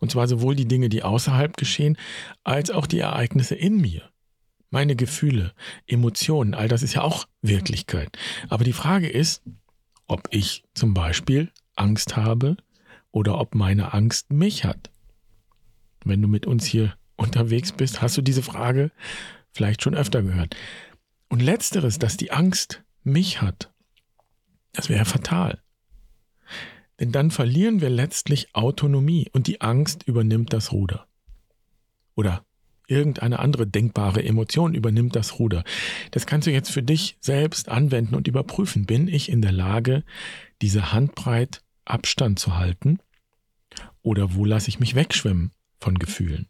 Und 0.00 0.10
zwar 0.10 0.26
sowohl 0.26 0.54
die 0.54 0.68
Dinge, 0.68 0.88
die 0.88 1.02
außerhalb 1.02 1.56
geschehen, 1.56 1.98
als 2.44 2.70
auch 2.70 2.86
die 2.86 2.98
Ereignisse 2.98 3.54
in 3.54 3.80
mir. 3.80 4.10
Meine 4.70 4.96
Gefühle, 4.96 5.52
Emotionen, 5.86 6.54
all 6.54 6.68
das 6.68 6.82
ist 6.82 6.94
ja 6.94 7.02
auch 7.02 7.26
Wirklichkeit. 7.42 8.16
Aber 8.48 8.64
die 8.64 8.72
Frage 8.72 9.08
ist, 9.08 9.42
ob 10.06 10.28
ich 10.30 10.64
zum 10.74 10.94
Beispiel 10.94 11.50
Angst 11.74 12.16
habe 12.16 12.56
oder 13.12 13.38
ob 13.38 13.54
meine 13.54 13.92
Angst 13.92 14.32
mich 14.32 14.64
hat. 14.64 14.90
Wenn 16.04 16.22
du 16.22 16.28
mit 16.28 16.46
uns 16.46 16.64
hier 16.64 16.96
unterwegs 17.16 17.72
bist, 17.72 18.02
hast 18.02 18.16
du 18.16 18.22
diese 18.22 18.42
Frage 18.42 18.90
vielleicht 19.56 19.82
schon 19.82 19.94
öfter 19.94 20.22
gehört. 20.22 20.56
Und 21.28 21.42
letzteres, 21.42 21.98
dass 21.98 22.16
die 22.16 22.30
Angst 22.30 22.84
mich 23.02 23.42
hat, 23.42 23.72
das 24.72 24.88
wäre 24.88 25.04
fatal. 25.04 25.62
Denn 27.00 27.12
dann 27.12 27.30
verlieren 27.30 27.80
wir 27.80 27.90
letztlich 27.90 28.54
Autonomie 28.54 29.28
und 29.32 29.46
die 29.46 29.60
Angst 29.60 30.04
übernimmt 30.04 30.52
das 30.52 30.72
Ruder. 30.72 31.06
Oder 32.14 32.44
irgendeine 32.86 33.38
andere 33.38 33.66
denkbare 33.66 34.22
Emotion 34.22 34.74
übernimmt 34.74 35.16
das 35.16 35.38
Ruder. 35.38 35.64
Das 36.12 36.26
kannst 36.26 36.46
du 36.46 36.52
jetzt 36.52 36.70
für 36.70 36.82
dich 36.82 37.18
selbst 37.20 37.68
anwenden 37.68 38.14
und 38.14 38.28
überprüfen. 38.28 38.86
Bin 38.86 39.08
ich 39.08 39.28
in 39.30 39.42
der 39.42 39.52
Lage, 39.52 40.04
diese 40.62 40.92
Handbreit 40.92 41.62
Abstand 41.84 42.38
zu 42.38 42.56
halten? 42.56 42.98
Oder 44.02 44.34
wo 44.34 44.44
lasse 44.44 44.68
ich 44.68 44.80
mich 44.80 44.94
wegschwimmen 44.94 45.50
von 45.80 45.98
Gefühlen? 45.98 46.48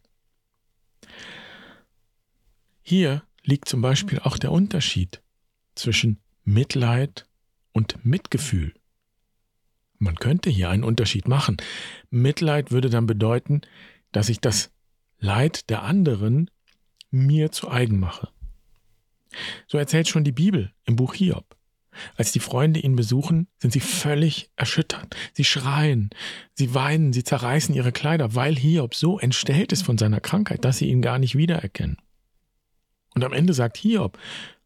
Hier 2.89 3.23
liegt 3.43 3.67
zum 3.67 3.81
Beispiel 3.81 4.19
auch 4.19 4.37
der 4.37 4.53
Unterschied 4.53 5.21
zwischen 5.75 6.21
Mitleid 6.45 7.27
und 7.73 8.05
Mitgefühl. 8.05 8.73
Man 9.97 10.15
könnte 10.15 10.49
hier 10.49 10.69
einen 10.69 10.85
Unterschied 10.85 11.27
machen. 11.27 11.57
Mitleid 12.11 12.71
würde 12.71 12.89
dann 12.89 13.05
bedeuten, 13.05 13.59
dass 14.13 14.29
ich 14.29 14.39
das 14.39 14.71
Leid 15.19 15.69
der 15.69 15.83
anderen 15.83 16.49
mir 17.11 17.51
zu 17.51 17.69
eigen 17.69 17.99
mache. 17.99 18.29
So 19.67 19.77
erzählt 19.77 20.07
schon 20.07 20.23
die 20.23 20.31
Bibel 20.31 20.71
im 20.85 20.95
Buch 20.95 21.13
Hiob. 21.13 21.57
Als 22.15 22.31
die 22.31 22.39
Freunde 22.39 22.79
ihn 22.79 22.95
besuchen, 22.95 23.49
sind 23.59 23.73
sie 23.73 23.81
völlig 23.81 24.49
erschüttert. 24.55 25.13
Sie 25.33 25.43
schreien, 25.43 26.09
sie 26.53 26.73
weinen, 26.73 27.11
sie 27.11 27.25
zerreißen 27.25 27.75
ihre 27.75 27.91
Kleider, 27.91 28.33
weil 28.33 28.55
Hiob 28.55 28.95
so 28.95 29.19
entstellt 29.19 29.73
ist 29.73 29.83
von 29.83 29.97
seiner 29.97 30.21
Krankheit, 30.21 30.63
dass 30.63 30.77
sie 30.77 30.87
ihn 30.87 31.01
gar 31.01 31.19
nicht 31.19 31.35
wiedererkennen. 31.35 31.97
Und 33.17 33.23
am 33.23 33.33
Ende 33.33 33.55
sagt 33.55 33.77
Hiob, 33.77 34.19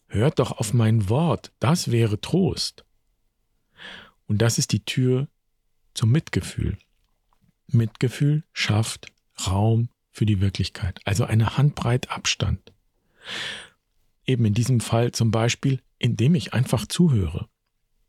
hört 0.07 0.39
doch 0.39 0.51
auf 0.51 0.73
mein 0.73 1.07
Wort, 1.07 1.53
das 1.61 1.89
wäre 1.89 2.19
Trost. 2.19 2.83
Und 4.27 4.41
das 4.41 4.57
ist 4.57 4.73
die 4.73 4.83
Tür 4.83 5.29
zum 5.93 6.11
Mitgefühl. 6.11 6.77
Mitgefühl 7.67 8.43
schafft 8.51 9.13
Raum 9.47 9.87
für 10.11 10.25
die 10.25 10.41
Wirklichkeit, 10.41 10.99
also 11.05 11.23
eine 11.23 11.55
Handbreit 11.55 12.11
Abstand. 12.11 12.73
Eben 14.25 14.43
in 14.43 14.53
diesem 14.53 14.81
Fall 14.81 15.13
zum 15.13 15.31
Beispiel, 15.31 15.81
indem 15.97 16.35
ich 16.35 16.53
einfach 16.53 16.85
zuhöre, 16.85 17.47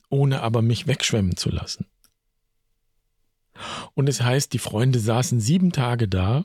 ohne 0.09 0.43
aber 0.43 0.61
mich 0.61 0.89
wegschwemmen 0.89 1.37
zu 1.37 1.51
lassen. 1.51 1.87
Und 3.95 4.09
es 4.09 4.21
heißt, 4.21 4.53
die 4.53 4.59
Freunde 4.59 4.99
saßen 4.99 5.39
sieben 5.39 5.71
Tage 5.71 6.09
da 6.09 6.45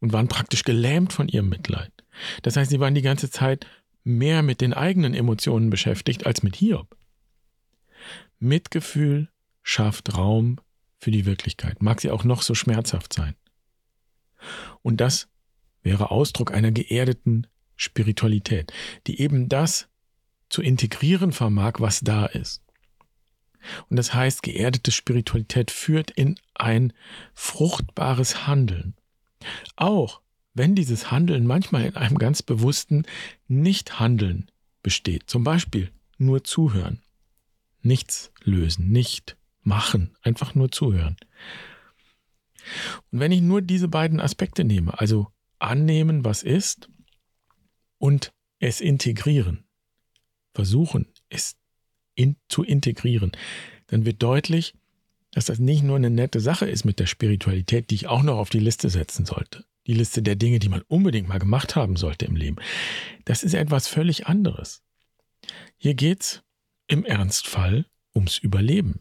und 0.00 0.12
waren 0.12 0.28
praktisch 0.28 0.64
gelähmt 0.64 1.14
von 1.14 1.28
ihrem 1.28 1.48
Mitleid. 1.48 1.95
Das 2.42 2.56
heißt, 2.56 2.70
sie 2.70 2.80
waren 2.80 2.94
die 2.94 3.02
ganze 3.02 3.30
Zeit 3.30 3.66
mehr 4.04 4.42
mit 4.42 4.60
den 4.60 4.72
eigenen 4.72 5.14
Emotionen 5.14 5.70
beschäftigt 5.70 6.26
als 6.26 6.42
mit 6.42 6.56
Hiob. 6.56 6.96
Mitgefühl 8.38 9.28
schafft 9.62 10.16
Raum 10.16 10.60
für 10.98 11.10
die 11.10 11.26
Wirklichkeit, 11.26 11.82
mag 11.82 12.00
sie 12.00 12.10
auch 12.10 12.24
noch 12.24 12.42
so 12.42 12.54
schmerzhaft 12.54 13.12
sein. 13.12 13.34
Und 14.82 15.00
das 15.00 15.28
wäre 15.82 16.10
Ausdruck 16.10 16.52
einer 16.52 16.70
geerdeten 16.70 17.46
Spiritualität, 17.76 18.72
die 19.06 19.20
eben 19.20 19.48
das 19.48 19.88
zu 20.48 20.62
integrieren 20.62 21.32
vermag, 21.32 21.74
was 21.78 22.00
da 22.00 22.26
ist. 22.26 22.62
Und 23.88 23.96
das 23.96 24.14
heißt, 24.14 24.42
geerdete 24.42 24.92
Spiritualität 24.92 25.70
führt 25.70 26.10
in 26.10 26.38
ein 26.54 26.92
fruchtbares 27.34 28.46
Handeln. 28.46 28.94
Auch 29.74 30.22
wenn 30.56 30.74
dieses 30.74 31.10
Handeln 31.10 31.46
manchmal 31.46 31.84
in 31.86 31.96
einem 31.96 32.18
ganz 32.18 32.42
bewussten 32.42 33.04
Nicht-Handeln 33.46 34.50
besteht. 34.82 35.24
Zum 35.28 35.44
Beispiel 35.44 35.90
nur 36.18 36.44
zuhören 36.44 37.00
nichts 37.86 38.32
lösen, 38.42 38.90
nicht 38.90 39.36
machen, 39.62 40.16
einfach 40.22 40.54
nur 40.54 40.70
zuhören. 40.70 41.16
Und 43.10 43.20
wenn 43.20 43.32
ich 43.32 43.40
nur 43.40 43.62
diese 43.62 43.88
beiden 43.88 44.20
Aspekte 44.20 44.64
nehme, 44.64 44.98
also 44.98 45.28
annehmen, 45.58 46.24
was 46.24 46.42
ist 46.42 46.90
und 47.98 48.32
es 48.58 48.80
integrieren, 48.80 49.64
versuchen, 50.52 51.06
es 51.28 51.56
in, 52.14 52.36
zu 52.48 52.64
integrieren, 52.64 53.32
dann 53.86 54.04
wird 54.04 54.22
deutlich, 54.22 54.74
dass 55.30 55.46
das 55.46 55.58
nicht 55.58 55.82
nur 55.82 55.96
eine 55.96 56.10
nette 56.10 56.40
Sache 56.40 56.68
ist 56.68 56.84
mit 56.84 56.98
der 56.98 57.06
Spiritualität, 57.06 57.90
die 57.90 57.94
ich 57.94 58.06
auch 58.08 58.22
noch 58.22 58.38
auf 58.38 58.50
die 58.50 58.58
Liste 58.58 58.90
setzen 58.90 59.26
sollte. 59.26 59.64
Die 59.86 59.94
Liste 59.94 60.22
der 60.22 60.36
Dinge, 60.36 60.58
die 60.58 60.68
man 60.68 60.82
unbedingt 60.88 61.28
mal 61.28 61.38
gemacht 61.38 61.76
haben 61.76 61.96
sollte 61.96 62.26
im 62.26 62.36
Leben. 62.36 62.56
Das 63.24 63.42
ist 63.42 63.54
etwas 63.54 63.88
völlig 63.88 64.26
anderes. 64.26 64.82
Hier 65.76 65.94
geht 65.94 66.22
es 66.22 66.42
im 66.86 67.04
Ernstfall 67.04 67.86
ums 68.14 68.38
Überleben. 68.38 69.00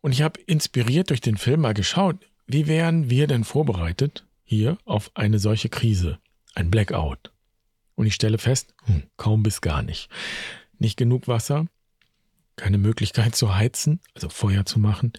Und 0.00 0.12
ich 0.12 0.22
habe 0.22 0.40
inspiriert 0.40 1.10
durch 1.10 1.20
den 1.20 1.36
Film 1.36 1.60
mal 1.60 1.74
geschaut, 1.74 2.16
wie 2.46 2.66
wären 2.66 3.10
wir 3.10 3.26
denn 3.26 3.44
vorbereitet 3.44 4.26
hier 4.42 4.78
auf 4.84 5.10
eine 5.14 5.38
solche 5.38 5.68
Krise, 5.68 6.18
ein 6.54 6.70
Blackout. 6.70 7.32
Und 7.94 8.06
ich 8.06 8.14
stelle 8.14 8.38
fest, 8.38 8.74
hm, 8.86 9.04
kaum 9.16 9.42
bis 9.42 9.60
gar 9.60 9.82
nicht. 9.82 10.08
Nicht 10.78 10.96
genug 10.96 11.28
Wasser, 11.28 11.66
keine 12.56 12.78
Möglichkeit 12.78 13.34
zu 13.36 13.54
heizen, 13.54 14.00
also 14.14 14.28
Feuer 14.28 14.64
zu 14.64 14.78
machen, 14.78 15.12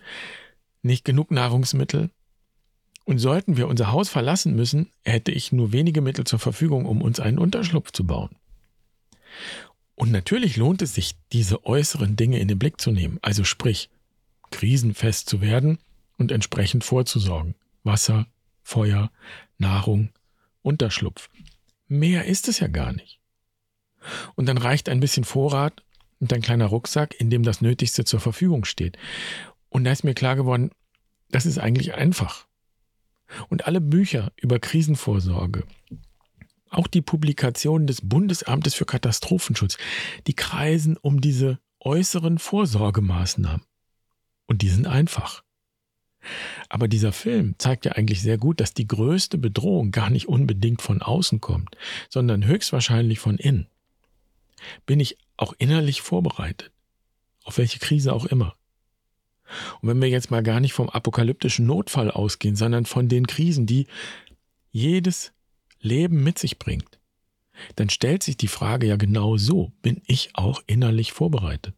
nicht 0.82 1.06
genug 1.06 1.32
Nahrungsmittel. 1.32 2.10
Und 3.04 3.18
sollten 3.18 3.58
wir 3.58 3.68
unser 3.68 3.92
Haus 3.92 4.10
verlassen 4.10 4.56
müssen, 4.56 4.92
hätte 5.04 5.32
ich 5.32 5.52
nur 5.52 5.72
wenige 5.72 6.02
Mittel 6.02 6.26
zur 6.26 6.40
Verfügung, 6.40 6.86
um 6.86 7.02
uns 7.02 7.20
einen 7.20 7.40
Unterschlupf 7.40 7.92
zu 7.92 8.06
bauen. 8.06 8.36
Und 9.96 10.12
natürlich 10.12 10.58
lohnt 10.58 10.82
es 10.82 10.96
sich, 10.96 11.16
diese 11.32 11.66
äußeren 11.66 12.16
Dinge 12.16 12.40
in 12.40 12.48
den 12.48 12.60
Blick 12.60 12.80
zu 12.80 12.92
nehmen, 12.92 13.20
also 13.22 13.44
sprich, 13.44 13.90
krisenfest 14.50 15.30
zu 15.30 15.42
werden 15.42 15.80
und 16.18 16.32
entsprechend 16.32 16.84
vorzusorgen. 16.84 17.56
Wasser, 17.84 18.28
Feuer, 18.64 19.12
Nahrung, 19.58 20.10
Unterschlupf. 20.62 21.30
Mehr 21.88 22.26
ist 22.26 22.48
es 22.48 22.60
ja 22.60 22.68
gar 22.68 22.94
nicht. 22.94 23.20
Und 24.36 24.48
dann 24.48 24.58
reicht 24.58 24.90
ein 24.90 25.00
bisschen 25.00 25.24
Vorrat 25.24 25.84
und 26.20 26.32
ein 26.34 26.42
kleiner 26.42 26.68
Rucksack, 26.68 27.20
in 27.20 27.30
dem 27.30 27.44
das 27.44 27.62
Nötigste 27.62 28.06
zur 28.06 28.20
Verfügung 28.20 28.66
steht. 28.66 28.98
Und 29.70 29.84
da 29.84 29.92
ist 29.92 30.04
mir 30.04 30.14
klar 30.14 30.36
geworden, 30.36 30.72
das 31.30 31.46
ist 31.46 31.58
eigentlich 31.58 31.94
einfach. 31.96 32.48
Und 33.50 33.66
alle 33.66 33.82
Bücher 33.82 34.32
über 34.36 34.60
Krisenvorsorge, 34.60 35.64
auch 36.70 36.88
die 36.88 37.02
Publikationen 37.02 37.88
des 37.88 38.02
Bundesamtes 38.02 38.74
für 38.74 38.86
Katastrophenschutz, 38.86 39.78
die 40.28 40.34
kreisen 40.34 40.98
um 40.98 41.22
diese 41.22 41.60
äußeren 41.80 42.40
Vorsorgemaßnahmen. 42.40 43.66
Und 44.48 44.62
die 44.62 44.70
sind 44.70 44.88
einfach. 44.88 45.44
Aber 46.70 46.88
dieser 46.88 47.12
Film 47.12 47.56
zeigt 47.58 47.86
ja 47.86 47.94
eigentlich 47.94 48.22
sehr 48.22 48.38
gut, 48.38 48.60
dass 48.60 48.74
die 48.74 48.88
größte 48.88 49.38
Bedrohung 49.38 49.92
gar 49.92 50.10
nicht 50.10 50.28
unbedingt 50.28 50.82
von 50.82 51.02
außen 51.02 51.42
kommt, 51.42 51.76
sondern 52.10 52.46
höchstwahrscheinlich 52.46 53.20
von 53.20 53.38
innen. 53.38 53.68
Bin 54.86 55.00
ich 55.00 55.18
auch 55.38 55.54
innerlich 55.58 56.02
vorbereitet? 56.02 56.72
Auf 57.44 57.58
welche 57.58 57.80
Krise 57.80 58.14
auch 58.14 58.26
immer. 58.26 58.56
Und 59.82 59.90
wenn 59.90 60.02
wir 60.02 60.10
jetzt 60.10 60.32
mal 60.32 60.44
gar 60.44 60.60
nicht 60.60 60.74
vom 60.74 60.90
apokalyptischen 60.90 61.66
Notfall 61.66 62.12
ausgehen, 62.12 62.56
sondern 62.56 62.86
von 62.86 63.08
den 63.10 63.28
Krisen, 63.28 63.66
die 63.66 63.88
jedes 64.72 65.34
Leben 65.80 66.24
mit 66.24 66.40
sich 66.40 66.60
bringt, 66.60 67.00
dann 67.76 67.90
stellt 67.90 68.24
sich 68.24 68.38
die 68.38 68.48
Frage 68.48 68.88
ja 68.88 68.96
genau 68.96 69.38
so, 69.38 69.72
bin 69.82 70.02
ich 70.06 70.32
auch 70.34 70.62
innerlich 70.68 71.12
vorbereitet? 71.12 71.76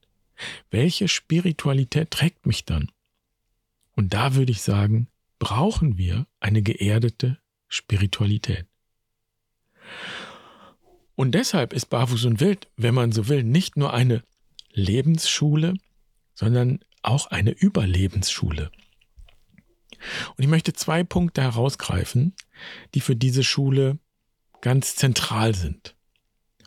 Welche 0.72 1.08
Spiritualität 1.08 2.12
trägt 2.12 2.46
mich 2.46 2.66
dann? 2.66 2.92
Und 3.96 4.14
da 4.14 4.36
würde 4.36 4.52
ich 4.52 4.62
sagen, 4.62 5.08
brauchen 5.40 5.98
wir 5.98 6.26
eine 6.40 6.62
geerdete 6.62 7.38
Spiritualität. 7.68 8.66
Und 11.16 11.34
deshalb 11.34 11.74
ist 11.74 11.88
Barfuß 11.88 12.26
und 12.26 12.40
Wild, 12.40 12.68
wenn 12.76 12.96
man 12.96 13.12
so 13.12 13.28
will, 13.28 13.44
nicht 13.44 13.78
nur 13.78 13.94
eine 13.94 14.24
Lebensschule, 14.72 15.76
sondern 16.34 16.80
auch 17.04 17.28
eine 17.28 17.52
Überlebensschule. 17.52 18.72
Und 20.36 20.44
ich 20.44 20.48
möchte 20.48 20.74
zwei 20.74 21.04
Punkte 21.04 21.42
herausgreifen, 21.42 22.34
die 22.94 23.02
für 23.02 23.16
diese 23.16 23.44
Schule 23.44 24.00
ganz 24.62 24.96
zentral 24.96 25.56
sind. 25.56 25.96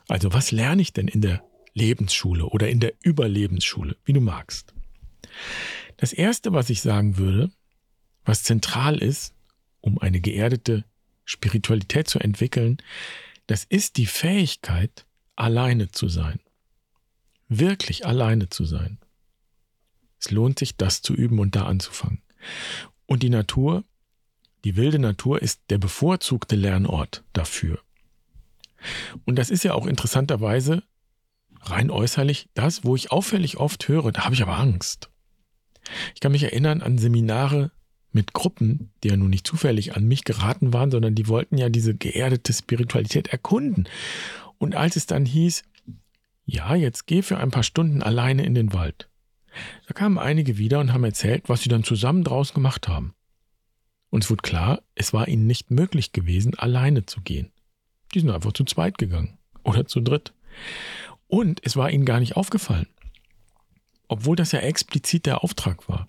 Also 0.08 0.32
was 0.32 0.52
lerne 0.52 0.82
ich 0.82 0.92
denn 0.92 1.08
in 1.08 1.20
der 1.20 1.42
Lebensschule 1.74 2.46
oder 2.46 2.68
in 2.68 2.80
der 2.80 2.94
Überlebensschule, 3.02 3.96
wie 4.04 4.12
du 4.12 4.20
magst? 4.20 4.74
Das 5.96 6.12
Erste, 6.12 6.52
was 6.52 6.70
ich 6.70 6.82
sagen 6.82 7.16
würde, 7.16 7.50
was 8.24 8.42
zentral 8.42 8.98
ist, 8.98 9.34
um 9.80 9.98
eine 9.98 10.20
geerdete 10.20 10.84
Spiritualität 11.24 12.08
zu 12.08 12.18
entwickeln, 12.18 12.78
das 13.46 13.64
ist 13.64 13.96
die 13.96 14.06
Fähigkeit, 14.06 15.06
alleine 15.36 15.90
zu 15.90 16.08
sein. 16.08 16.40
Wirklich 17.48 18.06
alleine 18.06 18.48
zu 18.48 18.64
sein. 18.64 18.98
Es 20.18 20.30
lohnt 20.30 20.58
sich, 20.58 20.76
das 20.76 21.02
zu 21.02 21.14
üben 21.14 21.38
und 21.38 21.56
da 21.56 21.66
anzufangen. 21.66 22.22
Und 23.06 23.22
die 23.22 23.30
Natur, 23.30 23.84
die 24.64 24.76
wilde 24.76 24.98
Natur 24.98 25.40
ist 25.40 25.60
der 25.70 25.78
bevorzugte 25.78 26.56
Lernort 26.56 27.22
dafür. 27.32 27.80
Und 29.24 29.36
das 29.36 29.50
ist 29.50 29.64
ja 29.64 29.74
auch 29.74 29.86
interessanterweise 29.86 30.82
rein 31.62 31.90
äußerlich 31.90 32.48
das, 32.54 32.84
wo 32.84 32.94
ich 32.94 33.10
auffällig 33.10 33.56
oft 33.58 33.88
höre, 33.88 34.12
da 34.12 34.24
habe 34.24 34.34
ich 34.34 34.42
aber 34.42 34.58
Angst. 34.58 35.10
Ich 36.14 36.20
kann 36.20 36.32
mich 36.32 36.42
erinnern 36.42 36.82
an 36.82 36.98
Seminare 36.98 37.70
mit 38.12 38.32
Gruppen, 38.32 38.90
die 39.02 39.08
ja 39.08 39.16
nun 39.16 39.30
nicht 39.30 39.46
zufällig 39.46 39.94
an 39.94 40.04
mich 40.04 40.24
geraten 40.24 40.72
waren, 40.72 40.90
sondern 40.90 41.14
die 41.14 41.28
wollten 41.28 41.58
ja 41.58 41.68
diese 41.68 41.94
geerdete 41.94 42.52
Spiritualität 42.52 43.28
erkunden. 43.28 43.88
Und 44.58 44.74
als 44.74 44.96
es 44.96 45.06
dann 45.06 45.26
hieß, 45.26 45.62
ja, 46.46 46.74
jetzt 46.74 47.06
geh 47.06 47.22
für 47.22 47.38
ein 47.38 47.50
paar 47.50 47.62
Stunden 47.62 48.02
alleine 48.02 48.44
in 48.44 48.54
den 48.54 48.72
Wald. 48.72 49.08
Da 49.86 49.94
kamen 49.94 50.18
einige 50.18 50.58
wieder 50.58 50.80
und 50.80 50.92
haben 50.92 51.04
erzählt, 51.04 51.48
was 51.48 51.62
sie 51.62 51.68
dann 51.68 51.84
zusammen 51.84 52.24
draus 52.24 52.54
gemacht 52.54 52.88
haben. 52.88 53.14
Und 54.10 54.24
es 54.24 54.30
wurde 54.30 54.42
klar, 54.42 54.82
es 54.94 55.12
war 55.12 55.28
ihnen 55.28 55.46
nicht 55.46 55.70
möglich 55.70 56.12
gewesen, 56.12 56.54
alleine 56.58 57.06
zu 57.06 57.20
gehen. 57.20 57.52
Die 58.14 58.20
sind 58.20 58.30
einfach 58.30 58.52
zu 58.52 58.64
zweit 58.64 58.98
gegangen 58.98 59.38
oder 59.64 59.86
zu 59.86 60.00
dritt. 60.00 60.32
Und 61.26 61.60
es 61.64 61.76
war 61.76 61.90
ihnen 61.90 62.04
gar 62.04 62.20
nicht 62.20 62.36
aufgefallen 62.36 62.86
obwohl 64.08 64.36
das 64.36 64.52
ja 64.52 64.60
explizit 64.60 65.26
der 65.26 65.42
Auftrag 65.42 65.88
war. 65.88 66.08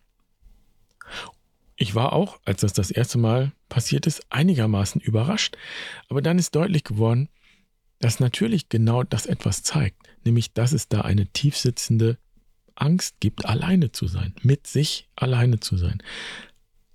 Ich 1.76 1.94
war 1.96 2.14
auch, 2.14 2.40
als 2.46 2.62
das 2.62 2.74
das 2.74 2.90
erste 2.90 3.18
Mal 3.18 3.54
passiert 3.70 4.08
ist, 4.08 4.26
einigermaßen 4.30 5.00
überrascht, 5.00 5.58
aber 6.10 6.22
dann 6.22 6.40
ist 6.40 6.56
deutlich 6.56 6.84
geworden, 6.84 7.30
dass 8.00 8.20
natürlich 8.20 8.70
genau 8.70 9.04
das 9.04 9.26
etwas 9.26 9.64
zeigt, 9.64 10.08
nämlich 10.24 10.54
dass 10.54 10.72
es 10.72 10.88
da 10.88 11.02
eine 11.02 11.28
tiefsitzende 11.28 12.18
Angst 12.82 13.20
gibt, 13.20 13.46
alleine 13.46 13.92
zu 13.92 14.08
sein, 14.08 14.34
mit 14.42 14.68
sich 14.68 15.08
alleine 15.16 15.60
zu 15.60 15.78
sein. 15.78 16.02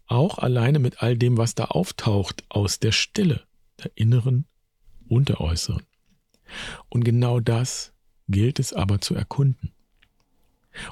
Auch 0.07 0.39
alleine 0.39 0.79
mit 0.79 1.03
all 1.03 1.17
dem, 1.17 1.39
was 1.39 1.55
da 1.55 1.67
auftaucht 1.67 2.45
aus 2.49 2.79
der 2.79 2.93
Stille, 2.93 3.43
der 3.83 3.93
inneren 3.95 4.47
und 5.09 5.29
der 5.29 5.41
äußeren. 5.41 5.83
Und 6.89 7.05
genau 7.05 7.41
das 7.41 7.93
gilt 8.29 8.59
es 8.59 8.73
aber 8.73 9.01
zu 9.01 9.15
erkunden. 9.15 9.73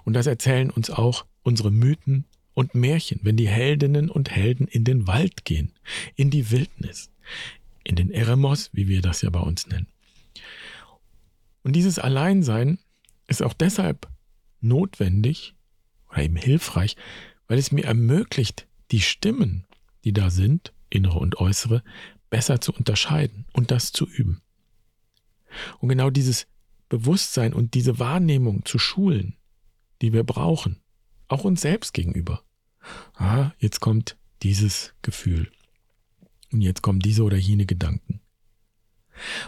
Und 0.04 0.14
das 0.14 0.26
erzählen 0.26 0.70
uns 0.70 0.90
auch 0.90 1.26
unsere 1.42 1.70
Mythen 1.70 2.26
und 2.54 2.74
Märchen, 2.74 3.20
wenn 3.22 3.36
die 3.36 3.48
Heldinnen 3.48 4.10
und 4.10 4.30
Helden 4.30 4.66
in 4.66 4.84
den 4.84 5.06
Wald 5.06 5.44
gehen, 5.44 5.72
in 6.16 6.30
die 6.30 6.50
Wildnis, 6.50 7.10
in 7.84 7.96
den 7.96 8.10
Eremos, 8.10 8.70
wie 8.72 8.88
wir 8.88 9.00
das 9.00 9.22
ja 9.22 9.30
bei 9.30 9.40
uns 9.40 9.66
nennen. 9.66 9.86
Und 11.62 11.74
dieses 11.74 11.98
Alleinsein 11.98 12.78
ist 13.26 13.42
auch 13.42 13.54
deshalb 13.54 14.08
notwendig 14.60 15.54
oder 16.08 16.22
eben 16.22 16.36
hilfreich, 16.36 16.96
weil 17.48 17.58
es 17.58 17.72
mir 17.72 17.84
ermöglicht, 17.84 18.66
die 18.90 19.00
Stimmen, 19.00 19.66
die 20.04 20.12
da 20.12 20.30
sind, 20.30 20.72
innere 20.88 21.18
und 21.18 21.38
äußere, 21.38 21.82
besser 22.30 22.60
zu 22.60 22.72
unterscheiden 22.72 23.46
und 23.52 23.70
das 23.70 23.92
zu 23.92 24.06
üben. 24.06 24.40
Und 25.78 25.88
genau 25.88 26.10
dieses 26.10 26.46
Bewusstsein 26.88 27.52
und 27.52 27.74
diese 27.74 27.98
Wahrnehmung 27.98 28.64
zu 28.64 28.78
schulen, 28.78 29.36
die 30.00 30.12
wir 30.12 30.24
brauchen, 30.24 30.80
auch 31.28 31.44
uns 31.44 31.60
selbst 31.60 31.94
gegenüber. 31.94 32.42
Ah, 33.14 33.52
jetzt 33.58 33.80
kommt 33.80 34.16
dieses 34.42 34.94
Gefühl. 35.02 35.50
Und 36.52 36.62
jetzt 36.62 36.82
kommen 36.82 37.00
diese 37.00 37.22
oder 37.22 37.36
jene 37.36 37.66
Gedanken. 37.66 38.20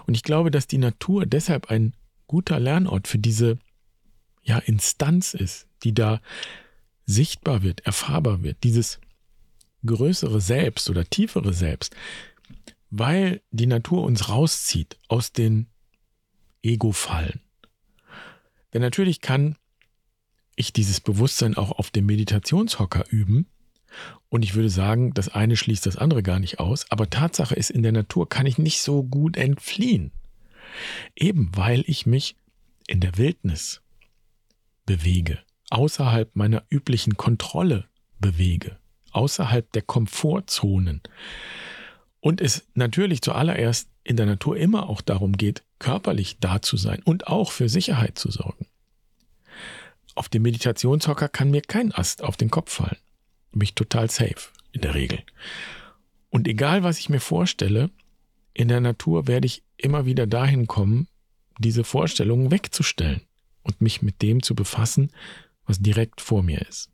Und 0.07 0.15
ich 0.15 0.23
glaube, 0.23 0.51
dass 0.51 0.67
die 0.67 0.79
Natur 0.79 1.27
deshalb 1.27 1.71
ein 1.71 1.95
guter 2.27 2.61
Lernort 2.61 3.09
für 3.09 3.19
diese 3.19 3.59
ja, 4.43 4.59
Instanz 4.59 5.35
ist, 5.35 5.67
die 5.85 5.95
da 5.95 6.21
sichtbar 7.07 7.63
wird, 7.63 7.81
erfahrbar 7.81 8.43
wird, 8.43 8.63
dieses 8.65 9.01
größere 9.85 10.41
Selbst 10.41 10.91
oder 10.91 11.05
tiefere 11.05 11.53
Selbst, 11.53 11.95
weil 12.91 13.41
die 13.51 13.67
Natur 13.67 14.03
uns 14.03 14.29
rauszieht 14.29 14.99
aus 15.09 15.33
den 15.33 15.67
Ego-Fallen. 16.63 17.41
Denn 18.73 18.83
natürlich 18.83 19.21
kann 19.21 19.57
ich 20.57 20.73
dieses 20.73 21.01
Bewusstsein 21.01 21.57
auch 21.57 21.73
auf 21.73 21.91
dem 21.91 22.07
Meditationshocker 22.07 23.05
üben. 23.11 23.47
Und 24.29 24.43
ich 24.45 24.55
würde 24.55 24.71
sagen, 24.71 25.13
das 25.13 25.29
eine 25.29 25.57
schließt 25.57 25.85
das 25.85 25.97
andere 25.97 26.23
gar 26.23 26.39
nicht 26.39 26.61
aus. 26.61 26.91
Aber 26.91 27.11
Tatsache 27.11 27.55
ist, 27.55 27.71
in 27.71 27.83
der 27.83 27.93
Natur 27.93 28.29
kann 28.29 28.47
ich 28.47 28.59
nicht 28.59 28.81
so 28.81 29.03
gut 29.03 29.37
entfliehen. 29.37 30.13
Eben 31.15 31.51
weil 31.55 31.85
ich 31.87 32.07
mich 32.07 32.37
in 32.87 33.01
der 33.01 33.19
Wildnis 33.19 33.82
bewege, 34.87 35.39
außerhalb 35.71 36.35
meiner 36.35 36.63
üblichen 36.71 37.17
Kontrolle 37.17 37.89
bewege, 38.19 38.79
außerhalb 39.13 39.71
der 39.73 39.83
Komfortzonen. 39.83 41.03
Und 42.21 42.41
es 42.41 42.67
natürlich 42.75 43.23
zuallererst 43.23 43.89
in 44.05 44.17
der 44.17 44.27
Natur 44.27 44.57
immer 44.57 44.89
auch 44.89 45.01
darum 45.01 45.37
geht, 45.37 45.63
körperlich 45.79 46.39
da 46.41 46.63
zu 46.63 46.77
sein 46.77 47.03
und 47.05 47.27
auch 47.27 47.53
für 47.53 47.69
Sicherheit 47.69 48.19
zu 48.19 48.31
sorgen. 48.31 48.67
Auf 50.15 50.29
dem 50.29 50.43
Meditationshocker 50.43 51.29
kann 51.29 51.51
mir 51.51 51.63
kein 51.63 51.93
Ast 51.93 52.23
auf 52.23 52.37
den 52.37 52.51
Kopf 52.51 52.73
fallen. 52.73 52.99
Bin 53.53 53.63
ich 53.63 53.75
total 53.75 54.11
safe, 54.11 54.51
in 54.73 54.83
der 54.83 54.95
Regel. 54.95 55.23
Und 56.31 56.49
egal, 56.49 56.83
was 56.83 56.99
ich 56.99 57.09
mir 57.09 57.21
vorstelle, 57.21 57.91
in 58.55 58.69
der 58.69 58.81
Natur 58.81 59.27
werde 59.27 59.47
ich 59.47 59.63
immer 59.77 60.07
wieder 60.07 60.27
dahin 60.27 60.67
kommen, 60.67 61.09
diese 61.59 61.85
Vorstellungen 61.85 62.51
wegzustellen 62.51 63.23
und 63.63 63.81
mich 63.81 64.03
mit 64.03 64.23
dem 64.23 64.43
zu 64.43 64.55
befassen, 64.55 65.11
was 65.65 65.81
direkt 65.81 66.21
vor 66.21 66.43
mir 66.43 66.61
ist. 66.69 66.91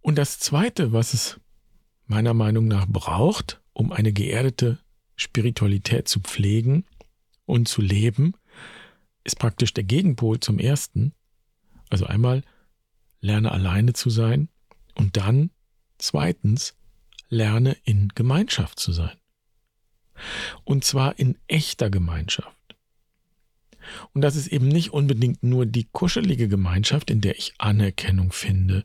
Und 0.00 0.16
das 0.16 0.38
Zweite, 0.38 0.92
was 0.92 1.14
es 1.14 1.40
meiner 2.06 2.34
Meinung 2.34 2.68
nach 2.68 2.86
braucht, 2.86 3.60
um 3.72 3.92
eine 3.92 4.12
geerdete 4.12 4.78
Spiritualität 5.16 6.08
zu 6.08 6.20
pflegen 6.20 6.84
und 7.44 7.68
zu 7.68 7.82
leben, 7.82 8.34
ist 9.24 9.38
praktisch 9.38 9.74
der 9.74 9.84
Gegenpol 9.84 10.38
zum 10.40 10.58
ersten. 10.58 11.12
Also 11.90 12.06
einmal 12.06 12.42
lerne 13.20 13.50
alleine 13.50 13.92
zu 13.92 14.10
sein 14.10 14.48
und 14.94 15.16
dann 15.16 15.50
zweitens 15.98 16.76
lerne 17.28 17.76
in 17.84 18.08
Gemeinschaft 18.14 18.78
zu 18.78 18.92
sein. 18.92 19.16
Und 20.64 20.84
zwar 20.84 21.18
in 21.18 21.36
echter 21.46 21.90
Gemeinschaft. 21.90 22.55
Und 24.12 24.22
das 24.22 24.36
ist 24.36 24.48
eben 24.48 24.68
nicht 24.68 24.92
unbedingt 24.92 25.42
nur 25.42 25.66
die 25.66 25.88
kuschelige 25.90 26.48
Gemeinschaft, 26.48 27.10
in 27.10 27.20
der 27.20 27.36
ich 27.36 27.54
Anerkennung 27.58 28.32
finde, 28.32 28.84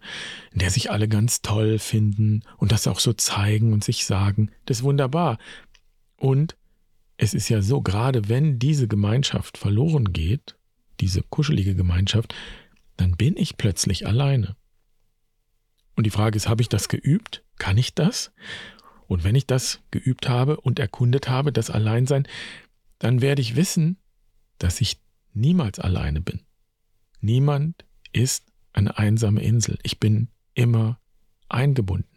in 0.52 0.60
der 0.60 0.70
sich 0.70 0.92
alle 0.92 1.08
ganz 1.08 1.42
toll 1.42 1.80
finden 1.80 2.44
und 2.58 2.72
das 2.72 2.88
auch 2.88 3.00
so 3.00 3.14
zeigen 3.14 3.74
und 3.74 3.84
sich 3.84 4.06
sagen, 4.06 4.52
das 4.66 4.80
ist 4.80 4.84
wunderbar. 4.84 5.38
Und 6.18 6.56
es 7.18 7.34
ist 7.34 7.50
ja 7.50 7.62
so, 7.62 7.82
gerade 7.82 8.30
wenn 8.30 8.60
diese 8.60 8.88
Gemeinschaft 8.88 9.58
verloren 9.58 10.12
geht, 10.14 10.56
diese 11.00 11.22
kuschelige 11.22 11.76
Gemeinschaft, 11.76 12.36
dann 12.98 13.16
bin 13.16 13.38
ich 13.38 13.58
plötzlich 13.58 14.08
alleine. 14.08 14.56
Und 15.96 16.06
die 16.06 16.12
Frage 16.12 16.38
ist, 16.38 16.48
habe 16.48 16.62
ich 16.62 16.70
das 16.70 16.88
geübt? 16.88 17.44
Kann 17.58 17.78
ich 17.78 17.94
das? 17.94 18.32
Und 19.08 19.24
wenn 19.24 19.36
ich 19.36 19.46
das 19.46 19.82
geübt 19.92 20.30
habe 20.30 20.60
und 20.60 20.80
erkundet 20.80 21.28
habe, 21.28 21.52
das 21.52 21.70
Alleinsein, 21.70 22.28
dann 22.98 23.22
werde 23.22 23.42
ich 23.42 23.56
wissen, 23.56 23.98
dass 24.64 24.82
ich 24.82 25.00
niemals 25.34 25.80
alleine 25.80 26.22
bin. 26.22 26.42
Niemand 27.20 27.86
ist 28.14 28.46
eine 28.74 28.98
einsame 28.98 29.42
Insel. 29.42 29.78
Ich 29.84 30.00
bin 30.00 30.30
immer 30.54 31.00
eingebunden. 31.50 32.08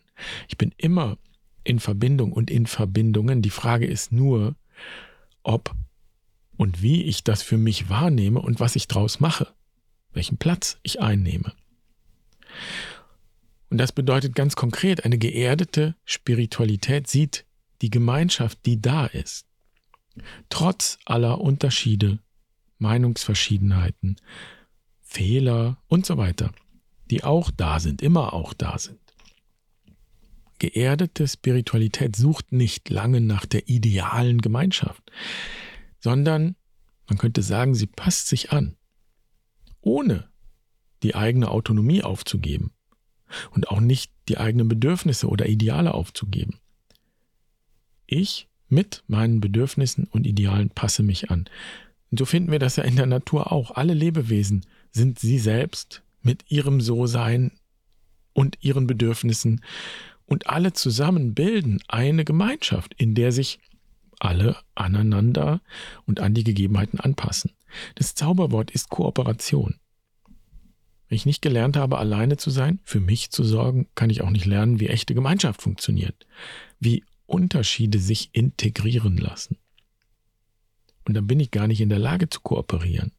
Ich 0.48 0.56
bin 0.58 0.72
immer 0.76 1.18
in 1.64 1.80
Verbindung 1.80 2.32
und 2.32 2.50
in 2.50 2.66
Verbindungen. 2.66 3.42
Die 3.42 3.50
Frage 3.50 3.86
ist 3.86 4.12
nur, 4.12 4.56
ob 5.42 5.74
und 6.56 6.82
wie 6.82 7.02
ich 7.02 7.24
das 7.24 7.42
für 7.42 7.56
mich 7.56 7.88
wahrnehme 7.88 8.40
und 8.40 8.60
was 8.60 8.76
ich 8.76 8.86
draus 8.86 9.20
mache, 9.20 9.48
welchen 10.12 10.36
Platz 10.36 10.78
ich 10.82 11.00
einnehme. 11.00 11.52
Und 13.70 13.78
das 13.78 13.92
bedeutet 13.92 14.34
ganz 14.34 14.54
konkret, 14.54 15.04
eine 15.04 15.18
geerdete 15.18 15.96
Spiritualität 16.04 17.08
sieht 17.08 17.44
die 17.82 17.90
Gemeinschaft, 17.90 18.64
die 18.66 18.80
da 18.80 19.06
ist, 19.06 19.46
trotz 20.48 20.98
aller 21.04 21.40
Unterschiede, 21.40 22.20
Meinungsverschiedenheiten, 22.78 24.16
Fehler 25.00 25.78
und 25.88 26.06
so 26.06 26.16
weiter, 26.16 26.50
die 27.10 27.24
auch 27.24 27.50
da 27.50 27.80
sind, 27.80 28.02
immer 28.02 28.32
auch 28.32 28.52
da 28.52 28.78
sind. 28.78 28.98
Geerdete 30.58 31.28
Spiritualität 31.28 32.16
sucht 32.16 32.52
nicht 32.52 32.88
lange 32.88 33.20
nach 33.20 33.44
der 33.44 33.68
idealen 33.68 34.40
Gemeinschaft, 34.40 35.02
sondern 36.00 36.56
man 37.08 37.18
könnte 37.18 37.42
sagen, 37.42 37.74
sie 37.74 37.86
passt 37.86 38.28
sich 38.28 38.52
an, 38.52 38.76
ohne 39.80 40.28
die 41.02 41.14
eigene 41.14 41.50
Autonomie 41.50 42.02
aufzugeben 42.02 42.72
und 43.50 43.68
auch 43.68 43.80
nicht 43.80 44.12
die 44.28 44.38
eigenen 44.38 44.68
Bedürfnisse 44.68 45.28
oder 45.28 45.46
Ideale 45.46 45.92
aufzugeben. 45.92 46.60
Ich 48.06 48.48
mit 48.68 49.04
meinen 49.06 49.40
Bedürfnissen 49.40 50.04
und 50.04 50.26
Idealen 50.26 50.70
passe 50.70 51.02
mich 51.02 51.30
an. 51.30 51.48
Und 52.10 52.18
so 52.18 52.24
finden 52.24 52.52
wir 52.52 52.58
das 52.58 52.76
ja 52.76 52.84
in 52.84 52.96
der 52.96 53.06
Natur 53.06 53.52
auch. 53.52 53.72
Alle 53.72 53.94
Lebewesen 53.94 54.66
sind 54.90 55.18
sie 55.18 55.38
selbst 55.38 56.02
mit 56.22 56.50
ihrem 56.50 56.80
So-Sein 56.80 57.52
und 58.32 58.58
ihren 58.60 58.86
Bedürfnissen 58.86 59.60
und 60.26 60.48
alle 60.48 60.72
zusammen 60.72 61.34
bilden 61.34 61.80
eine 61.88 62.24
Gemeinschaft, 62.24 62.94
in 62.94 63.14
der 63.14 63.32
sich 63.32 63.58
alle 64.20 64.56
aneinander 64.74 65.60
und 66.06 66.20
an 66.20 66.34
die 66.34 66.44
Gegebenheiten 66.44 67.00
anpassen. 67.00 67.52
Das 67.94 68.14
Zauberwort 68.14 68.70
ist 68.70 68.88
Kooperation. 68.88 69.74
Wenn 71.08 71.16
ich 71.16 71.26
nicht 71.26 71.42
gelernt 71.42 71.76
habe, 71.76 71.98
alleine 71.98 72.36
zu 72.36 72.50
sein, 72.50 72.80
für 72.84 73.00
mich 73.00 73.30
zu 73.30 73.44
sorgen, 73.44 73.88
kann 73.94 74.10
ich 74.10 74.22
auch 74.22 74.30
nicht 74.30 74.46
lernen, 74.46 74.80
wie 74.80 74.88
echte 74.88 75.14
Gemeinschaft 75.14 75.60
funktioniert, 75.60 76.26
wie 76.80 77.04
Unterschiede 77.26 77.98
sich 77.98 78.30
integrieren 78.32 79.16
lassen. 79.16 79.58
Und 81.06 81.14
dann 81.14 81.26
bin 81.26 81.40
ich 81.40 81.50
gar 81.50 81.66
nicht 81.66 81.80
in 81.80 81.88
der 81.88 81.98
Lage 81.98 82.28
zu 82.28 82.40
kooperieren, 82.40 83.12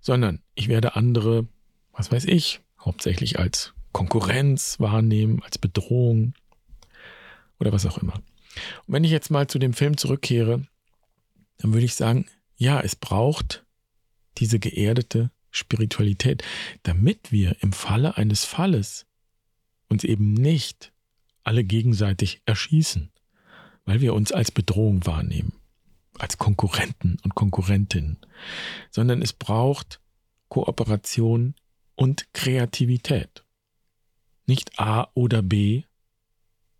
sondern 0.00 0.42
ich 0.54 0.68
werde 0.68 0.96
andere, 0.96 1.46
was 1.92 2.12
weiß 2.12 2.24
ich, 2.26 2.60
hauptsächlich 2.78 3.38
als 3.38 3.72
Konkurrenz 3.92 4.78
wahrnehmen, 4.80 5.42
als 5.42 5.58
Bedrohung 5.58 6.34
oder 7.58 7.72
was 7.72 7.86
auch 7.86 7.98
immer. 7.98 8.14
Und 8.14 8.94
wenn 8.94 9.04
ich 9.04 9.10
jetzt 9.10 9.30
mal 9.30 9.46
zu 9.46 9.58
dem 9.58 9.72
Film 9.72 9.96
zurückkehre, 9.96 10.66
dann 11.58 11.72
würde 11.72 11.84
ich 11.84 11.94
sagen, 11.94 12.26
ja, 12.56 12.80
es 12.80 12.96
braucht 12.96 13.64
diese 14.38 14.58
geerdete 14.58 15.30
Spiritualität, 15.50 16.44
damit 16.82 17.32
wir 17.32 17.56
im 17.60 17.72
Falle 17.72 18.16
eines 18.16 18.44
Falles 18.44 19.06
uns 19.88 20.04
eben 20.04 20.32
nicht 20.34 20.92
alle 21.42 21.64
gegenseitig 21.64 22.42
erschießen, 22.46 23.10
weil 23.84 24.00
wir 24.00 24.14
uns 24.14 24.30
als 24.32 24.50
Bedrohung 24.50 25.04
wahrnehmen, 25.06 25.52
als 26.20 26.38
Konkurrenten 26.38 27.16
und 27.24 27.34
Konkurrentinnen, 27.34 28.18
sondern 28.90 29.22
es 29.22 29.32
braucht 29.32 30.00
Kooperation 30.48 31.54
und 31.94 32.32
Kreativität. 32.34 33.44
Nicht 34.46 34.78
A 34.78 35.08
oder 35.14 35.42
B, 35.42 35.84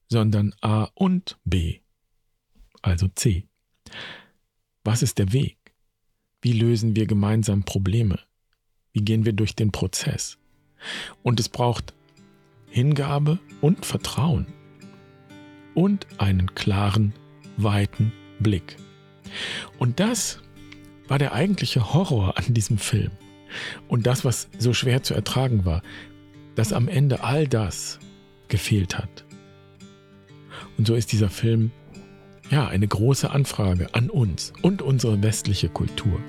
sondern 0.09 0.55
A 0.61 0.89
und 0.95 1.39
B, 1.45 1.81
also 2.83 3.09
C. 3.09 3.47
Was 4.85 5.03
ist 5.03 5.19
der 5.19 5.33
Weg? 5.33 5.57
Wie 6.43 6.53
lösen 6.53 6.97
wir 6.97 7.07
gemeinsam 7.07 7.65
Probleme? 7.65 8.19
Wie 8.93 9.03
gehen 9.03 9.25
wir 9.25 9.33
durch 9.33 9.55
den 9.55 9.73
Prozess? 9.73 10.39
Und 11.23 11.39
es 11.39 11.49
braucht 11.49 11.95
Hingabe 12.67 13.39
und 13.61 13.87
Vertrauen 13.87 14.47
und 15.75 16.07
einen 16.19 16.55
klaren, 16.55 17.15
weiten 17.57 18.13
Blick. 18.41 18.77
Und 19.79 20.01
das 20.01 20.41
war 21.09 21.19
der 21.19 21.33
eigentliche 21.33 21.93
Horror 21.93 22.39
an 22.39 22.55
diesem 22.55 22.79
Film. 22.79 23.11
Und 23.89 24.07
das, 24.07 24.25
was 24.25 24.49
so 24.59 24.73
schwer 24.73 25.03
zu 25.03 25.15
ertragen 25.15 25.65
war, 25.65 25.83
dass 26.55 26.73
am 26.73 26.89
Ende 26.89 27.25
all 27.25 27.49
das 27.49 27.99
gefehlt 28.49 28.97
hat. 28.97 29.25
Und 30.79 30.87
so 30.87 30.95
ist 30.95 31.13
dieser 31.13 31.31
Film 31.31 31.71
ja 32.51 32.69
eine 32.69 32.87
große 32.87 33.31
Anfrage 33.31 33.95
an 33.95 34.11
uns 34.11 34.53
und 34.63 34.83
unsere 34.83 35.23
westliche 35.23 35.69
Kultur. 35.69 36.21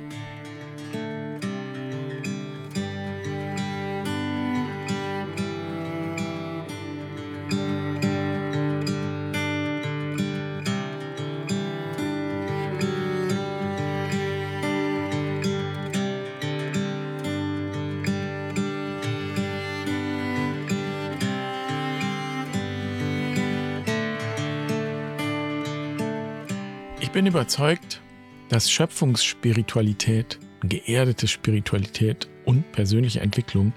Ich 27.11 27.13
bin 27.13 27.25
überzeugt, 27.25 27.99
dass 28.47 28.71
Schöpfungsspiritualität, 28.71 30.39
geerdete 30.63 31.27
Spiritualität 31.27 32.29
und 32.45 32.71
persönliche 32.71 33.19
Entwicklung 33.19 33.73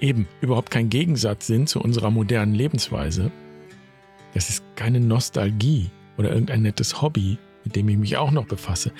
eben 0.00 0.28
überhaupt 0.42 0.70
kein 0.70 0.90
Gegensatz 0.90 1.46
sind 1.46 1.70
zu 1.70 1.80
unserer 1.80 2.10
modernen 2.10 2.54
Lebensweise. 2.54 3.32
Das 4.34 4.50
ist 4.50 4.62
keine 4.76 5.00
Nostalgie 5.00 5.88
oder 6.18 6.30
irgendein 6.30 6.60
nettes 6.60 7.00
Hobby, 7.00 7.38
mit 7.64 7.74
dem 7.74 7.88
ich 7.88 7.96
mich 7.96 8.18
auch 8.18 8.32
noch 8.32 8.44
befasse. 8.44 8.92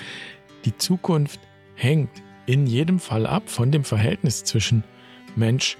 Die 0.65 0.75
Zukunft 0.75 1.39
hängt 1.75 2.09
in 2.47 2.65
jedem 2.65 2.97
Fall 2.97 3.27
ab 3.27 3.51
von 3.51 3.71
dem 3.71 3.83
Verhältnis 3.83 4.43
zwischen 4.43 4.83
Mensch 5.35 5.77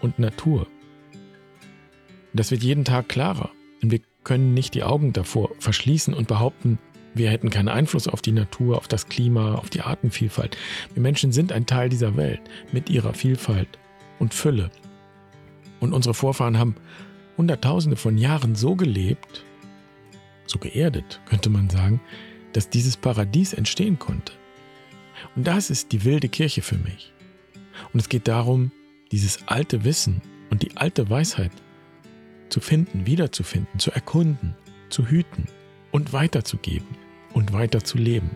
und 0.00 0.18
Natur. 0.18 0.66
Das 2.32 2.50
wird 2.50 2.64
jeden 2.64 2.84
Tag 2.84 3.08
klarer. 3.08 3.52
Und 3.80 3.92
wir 3.92 4.00
können 4.24 4.54
nicht 4.54 4.74
die 4.74 4.82
Augen 4.82 5.12
davor 5.12 5.50
verschließen 5.60 6.14
und 6.14 6.26
behaupten, 6.26 6.80
wir 7.14 7.30
hätten 7.30 7.50
keinen 7.50 7.68
Einfluss 7.68 8.08
auf 8.08 8.22
die 8.22 8.32
Natur, 8.32 8.78
auf 8.78 8.88
das 8.88 9.08
Klima, 9.08 9.54
auf 9.54 9.68
die 9.68 9.82
Artenvielfalt. 9.82 10.56
Wir 10.94 11.02
Menschen 11.02 11.32
sind 11.32 11.52
ein 11.52 11.66
Teil 11.66 11.88
dieser 11.88 12.16
Welt 12.16 12.40
mit 12.72 12.88
ihrer 12.88 13.12
Vielfalt 13.12 13.68
und 14.18 14.32
Fülle. 14.32 14.70
Und 15.80 15.92
unsere 15.92 16.14
Vorfahren 16.14 16.58
haben 16.58 16.76
Hunderttausende 17.36 17.96
von 17.96 18.16
Jahren 18.16 18.54
so 18.54 18.76
gelebt, 18.76 19.44
so 20.46 20.58
geerdet, 20.58 21.20
könnte 21.26 21.50
man 21.50 21.68
sagen, 21.68 22.00
dass 22.52 22.70
dieses 22.70 22.96
Paradies 22.96 23.52
entstehen 23.52 23.98
konnte. 23.98 24.32
Und 25.36 25.46
das 25.46 25.70
ist 25.70 25.92
die 25.92 26.04
wilde 26.04 26.28
Kirche 26.28 26.62
für 26.62 26.76
mich. 26.76 27.12
Und 27.92 28.00
es 28.00 28.08
geht 28.08 28.28
darum, 28.28 28.70
dieses 29.10 29.48
alte 29.48 29.84
Wissen 29.84 30.22
und 30.50 30.62
die 30.62 30.76
alte 30.76 31.10
Weisheit 31.10 31.52
zu 32.48 32.60
finden, 32.60 33.06
wiederzufinden, 33.06 33.78
zu 33.78 33.90
erkunden, 33.90 34.54
zu 34.88 35.06
hüten 35.06 35.46
und 35.90 36.12
weiterzugeben 36.12 37.01
und 37.34 37.52
weiter 37.52 37.82
zu 37.84 37.98
leben. 37.98 38.30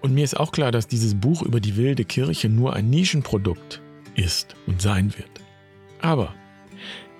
Und 0.00 0.14
mir 0.14 0.24
ist 0.24 0.38
auch 0.38 0.52
klar, 0.52 0.70
dass 0.70 0.86
dieses 0.86 1.14
Buch 1.14 1.42
über 1.42 1.60
die 1.60 1.76
wilde 1.76 2.04
Kirche 2.04 2.48
nur 2.48 2.74
ein 2.74 2.88
Nischenprodukt 2.88 3.80
ist 4.14 4.54
und 4.66 4.80
sein 4.80 5.12
wird. 5.16 5.30
Aber 6.00 6.34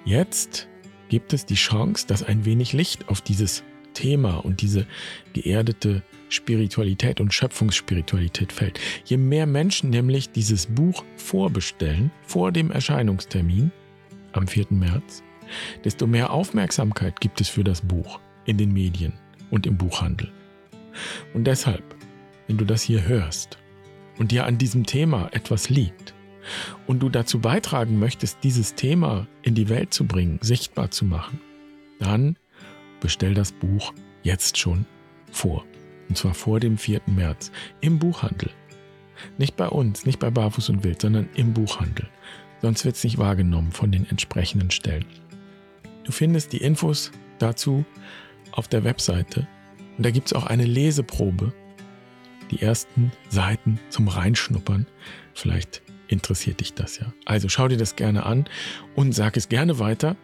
jetzt 0.04 0.68
gibt 1.08 1.32
es 1.32 1.44
die 1.44 1.54
Chance, 1.54 2.06
dass 2.06 2.22
ein 2.22 2.44
wenig 2.44 2.72
Licht 2.72 3.08
auf 3.08 3.20
dieses 3.20 3.64
Thema 3.94 4.36
und 4.36 4.60
diese 4.60 4.86
geerdete 5.32 6.02
Spiritualität 6.28 7.20
und 7.20 7.34
Schöpfungsspiritualität 7.34 8.52
fällt. 8.52 8.78
Je 9.04 9.16
mehr 9.16 9.46
Menschen 9.46 9.90
nämlich 9.90 10.30
dieses 10.30 10.66
Buch 10.66 11.04
vorbestellen, 11.16 12.12
vor 12.22 12.52
dem 12.52 12.70
Erscheinungstermin 12.70 13.72
am 14.32 14.46
4. 14.46 14.66
März, 14.70 15.22
desto 15.84 16.06
mehr 16.06 16.30
Aufmerksamkeit 16.30 17.20
gibt 17.20 17.40
es 17.40 17.48
für 17.48 17.64
das 17.64 17.80
Buch 17.80 18.20
in 18.44 18.58
den 18.58 18.72
Medien 18.72 19.14
und 19.50 19.66
im 19.66 19.76
Buchhandel. 19.76 20.30
Und 21.34 21.44
deshalb, 21.44 21.82
wenn 22.46 22.58
du 22.58 22.64
das 22.64 22.82
hier 22.82 23.06
hörst 23.06 23.58
und 24.18 24.32
dir 24.32 24.46
an 24.46 24.58
diesem 24.58 24.84
Thema 24.84 25.28
etwas 25.32 25.70
liegt 25.70 26.14
und 26.86 27.00
du 27.00 27.08
dazu 27.08 27.40
beitragen 27.40 27.98
möchtest, 27.98 28.38
dieses 28.42 28.74
Thema 28.74 29.26
in 29.42 29.54
die 29.54 29.68
Welt 29.68 29.92
zu 29.92 30.06
bringen, 30.06 30.38
sichtbar 30.42 30.90
zu 30.90 31.04
machen, 31.04 31.40
dann 31.98 32.36
bestell 33.00 33.34
das 33.34 33.52
Buch 33.52 33.92
jetzt 34.22 34.58
schon 34.58 34.86
vor. 35.30 35.64
Und 36.08 36.16
zwar 36.16 36.34
vor 36.34 36.58
dem 36.58 36.78
4. 36.78 37.02
März 37.06 37.52
im 37.80 37.98
Buchhandel. 37.98 38.50
Nicht 39.36 39.56
bei 39.56 39.68
uns, 39.68 40.06
nicht 40.06 40.18
bei 40.18 40.30
Barfuß 40.30 40.70
und 40.70 40.84
Wild, 40.84 41.02
sondern 41.02 41.28
im 41.34 41.52
Buchhandel. 41.52 42.08
Sonst 42.62 42.84
wird 42.84 42.96
es 42.96 43.04
nicht 43.04 43.18
wahrgenommen 43.18 43.72
von 43.72 43.92
den 43.92 44.08
entsprechenden 44.08 44.70
Stellen. 44.70 45.04
Du 46.04 46.12
findest 46.12 46.52
die 46.52 46.62
Infos 46.62 47.12
dazu 47.38 47.84
auf 48.52 48.68
der 48.68 48.84
Webseite. 48.84 49.46
Und 49.96 50.04
da 50.04 50.10
gibt 50.10 50.28
es 50.28 50.32
auch 50.32 50.46
eine 50.46 50.64
Leseprobe. 50.64 51.52
Die 52.50 52.62
ersten 52.62 53.12
Seiten 53.28 53.78
zum 53.90 54.08
Reinschnuppern. 54.08 54.86
Vielleicht 55.34 55.82
interessiert 56.08 56.60
dich 56.60 56.74
das 56.74 56.98
ja. 56.98 57.12
Also 57.24 57.48
schau 57.48 57.68
dir 57.68 57.76
das 57.76 57.96
gerne 57.96 58.24
an 58.24 58.48
und 58.94 59.12
sag 59.12 59.36
es 59.36 59.48
gerne 59.48 59.78
weiter. 59.78 60.16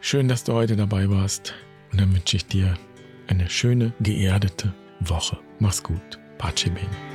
Schön, 0.00 0.28
dass 0.28 0.44
du 0.44 0.52
heute 0.52 0.76
dabei 0.76 1.08
warst. 1.08 1.54
Und 1.90 2.00
dann 2.00 2.12
wünsche 2.12 2.36
ich 2.36 2.46
dir 2.46 2.74
eine 3.28 3.48
schöne, 3.48 3.92
geerdete 4.00 4.74
Woche. 5.00 5.38
Mach's 5.58 5.82
gut. 5.82 6.18
Pace 6.38 6.64
bene. 6.64 7.11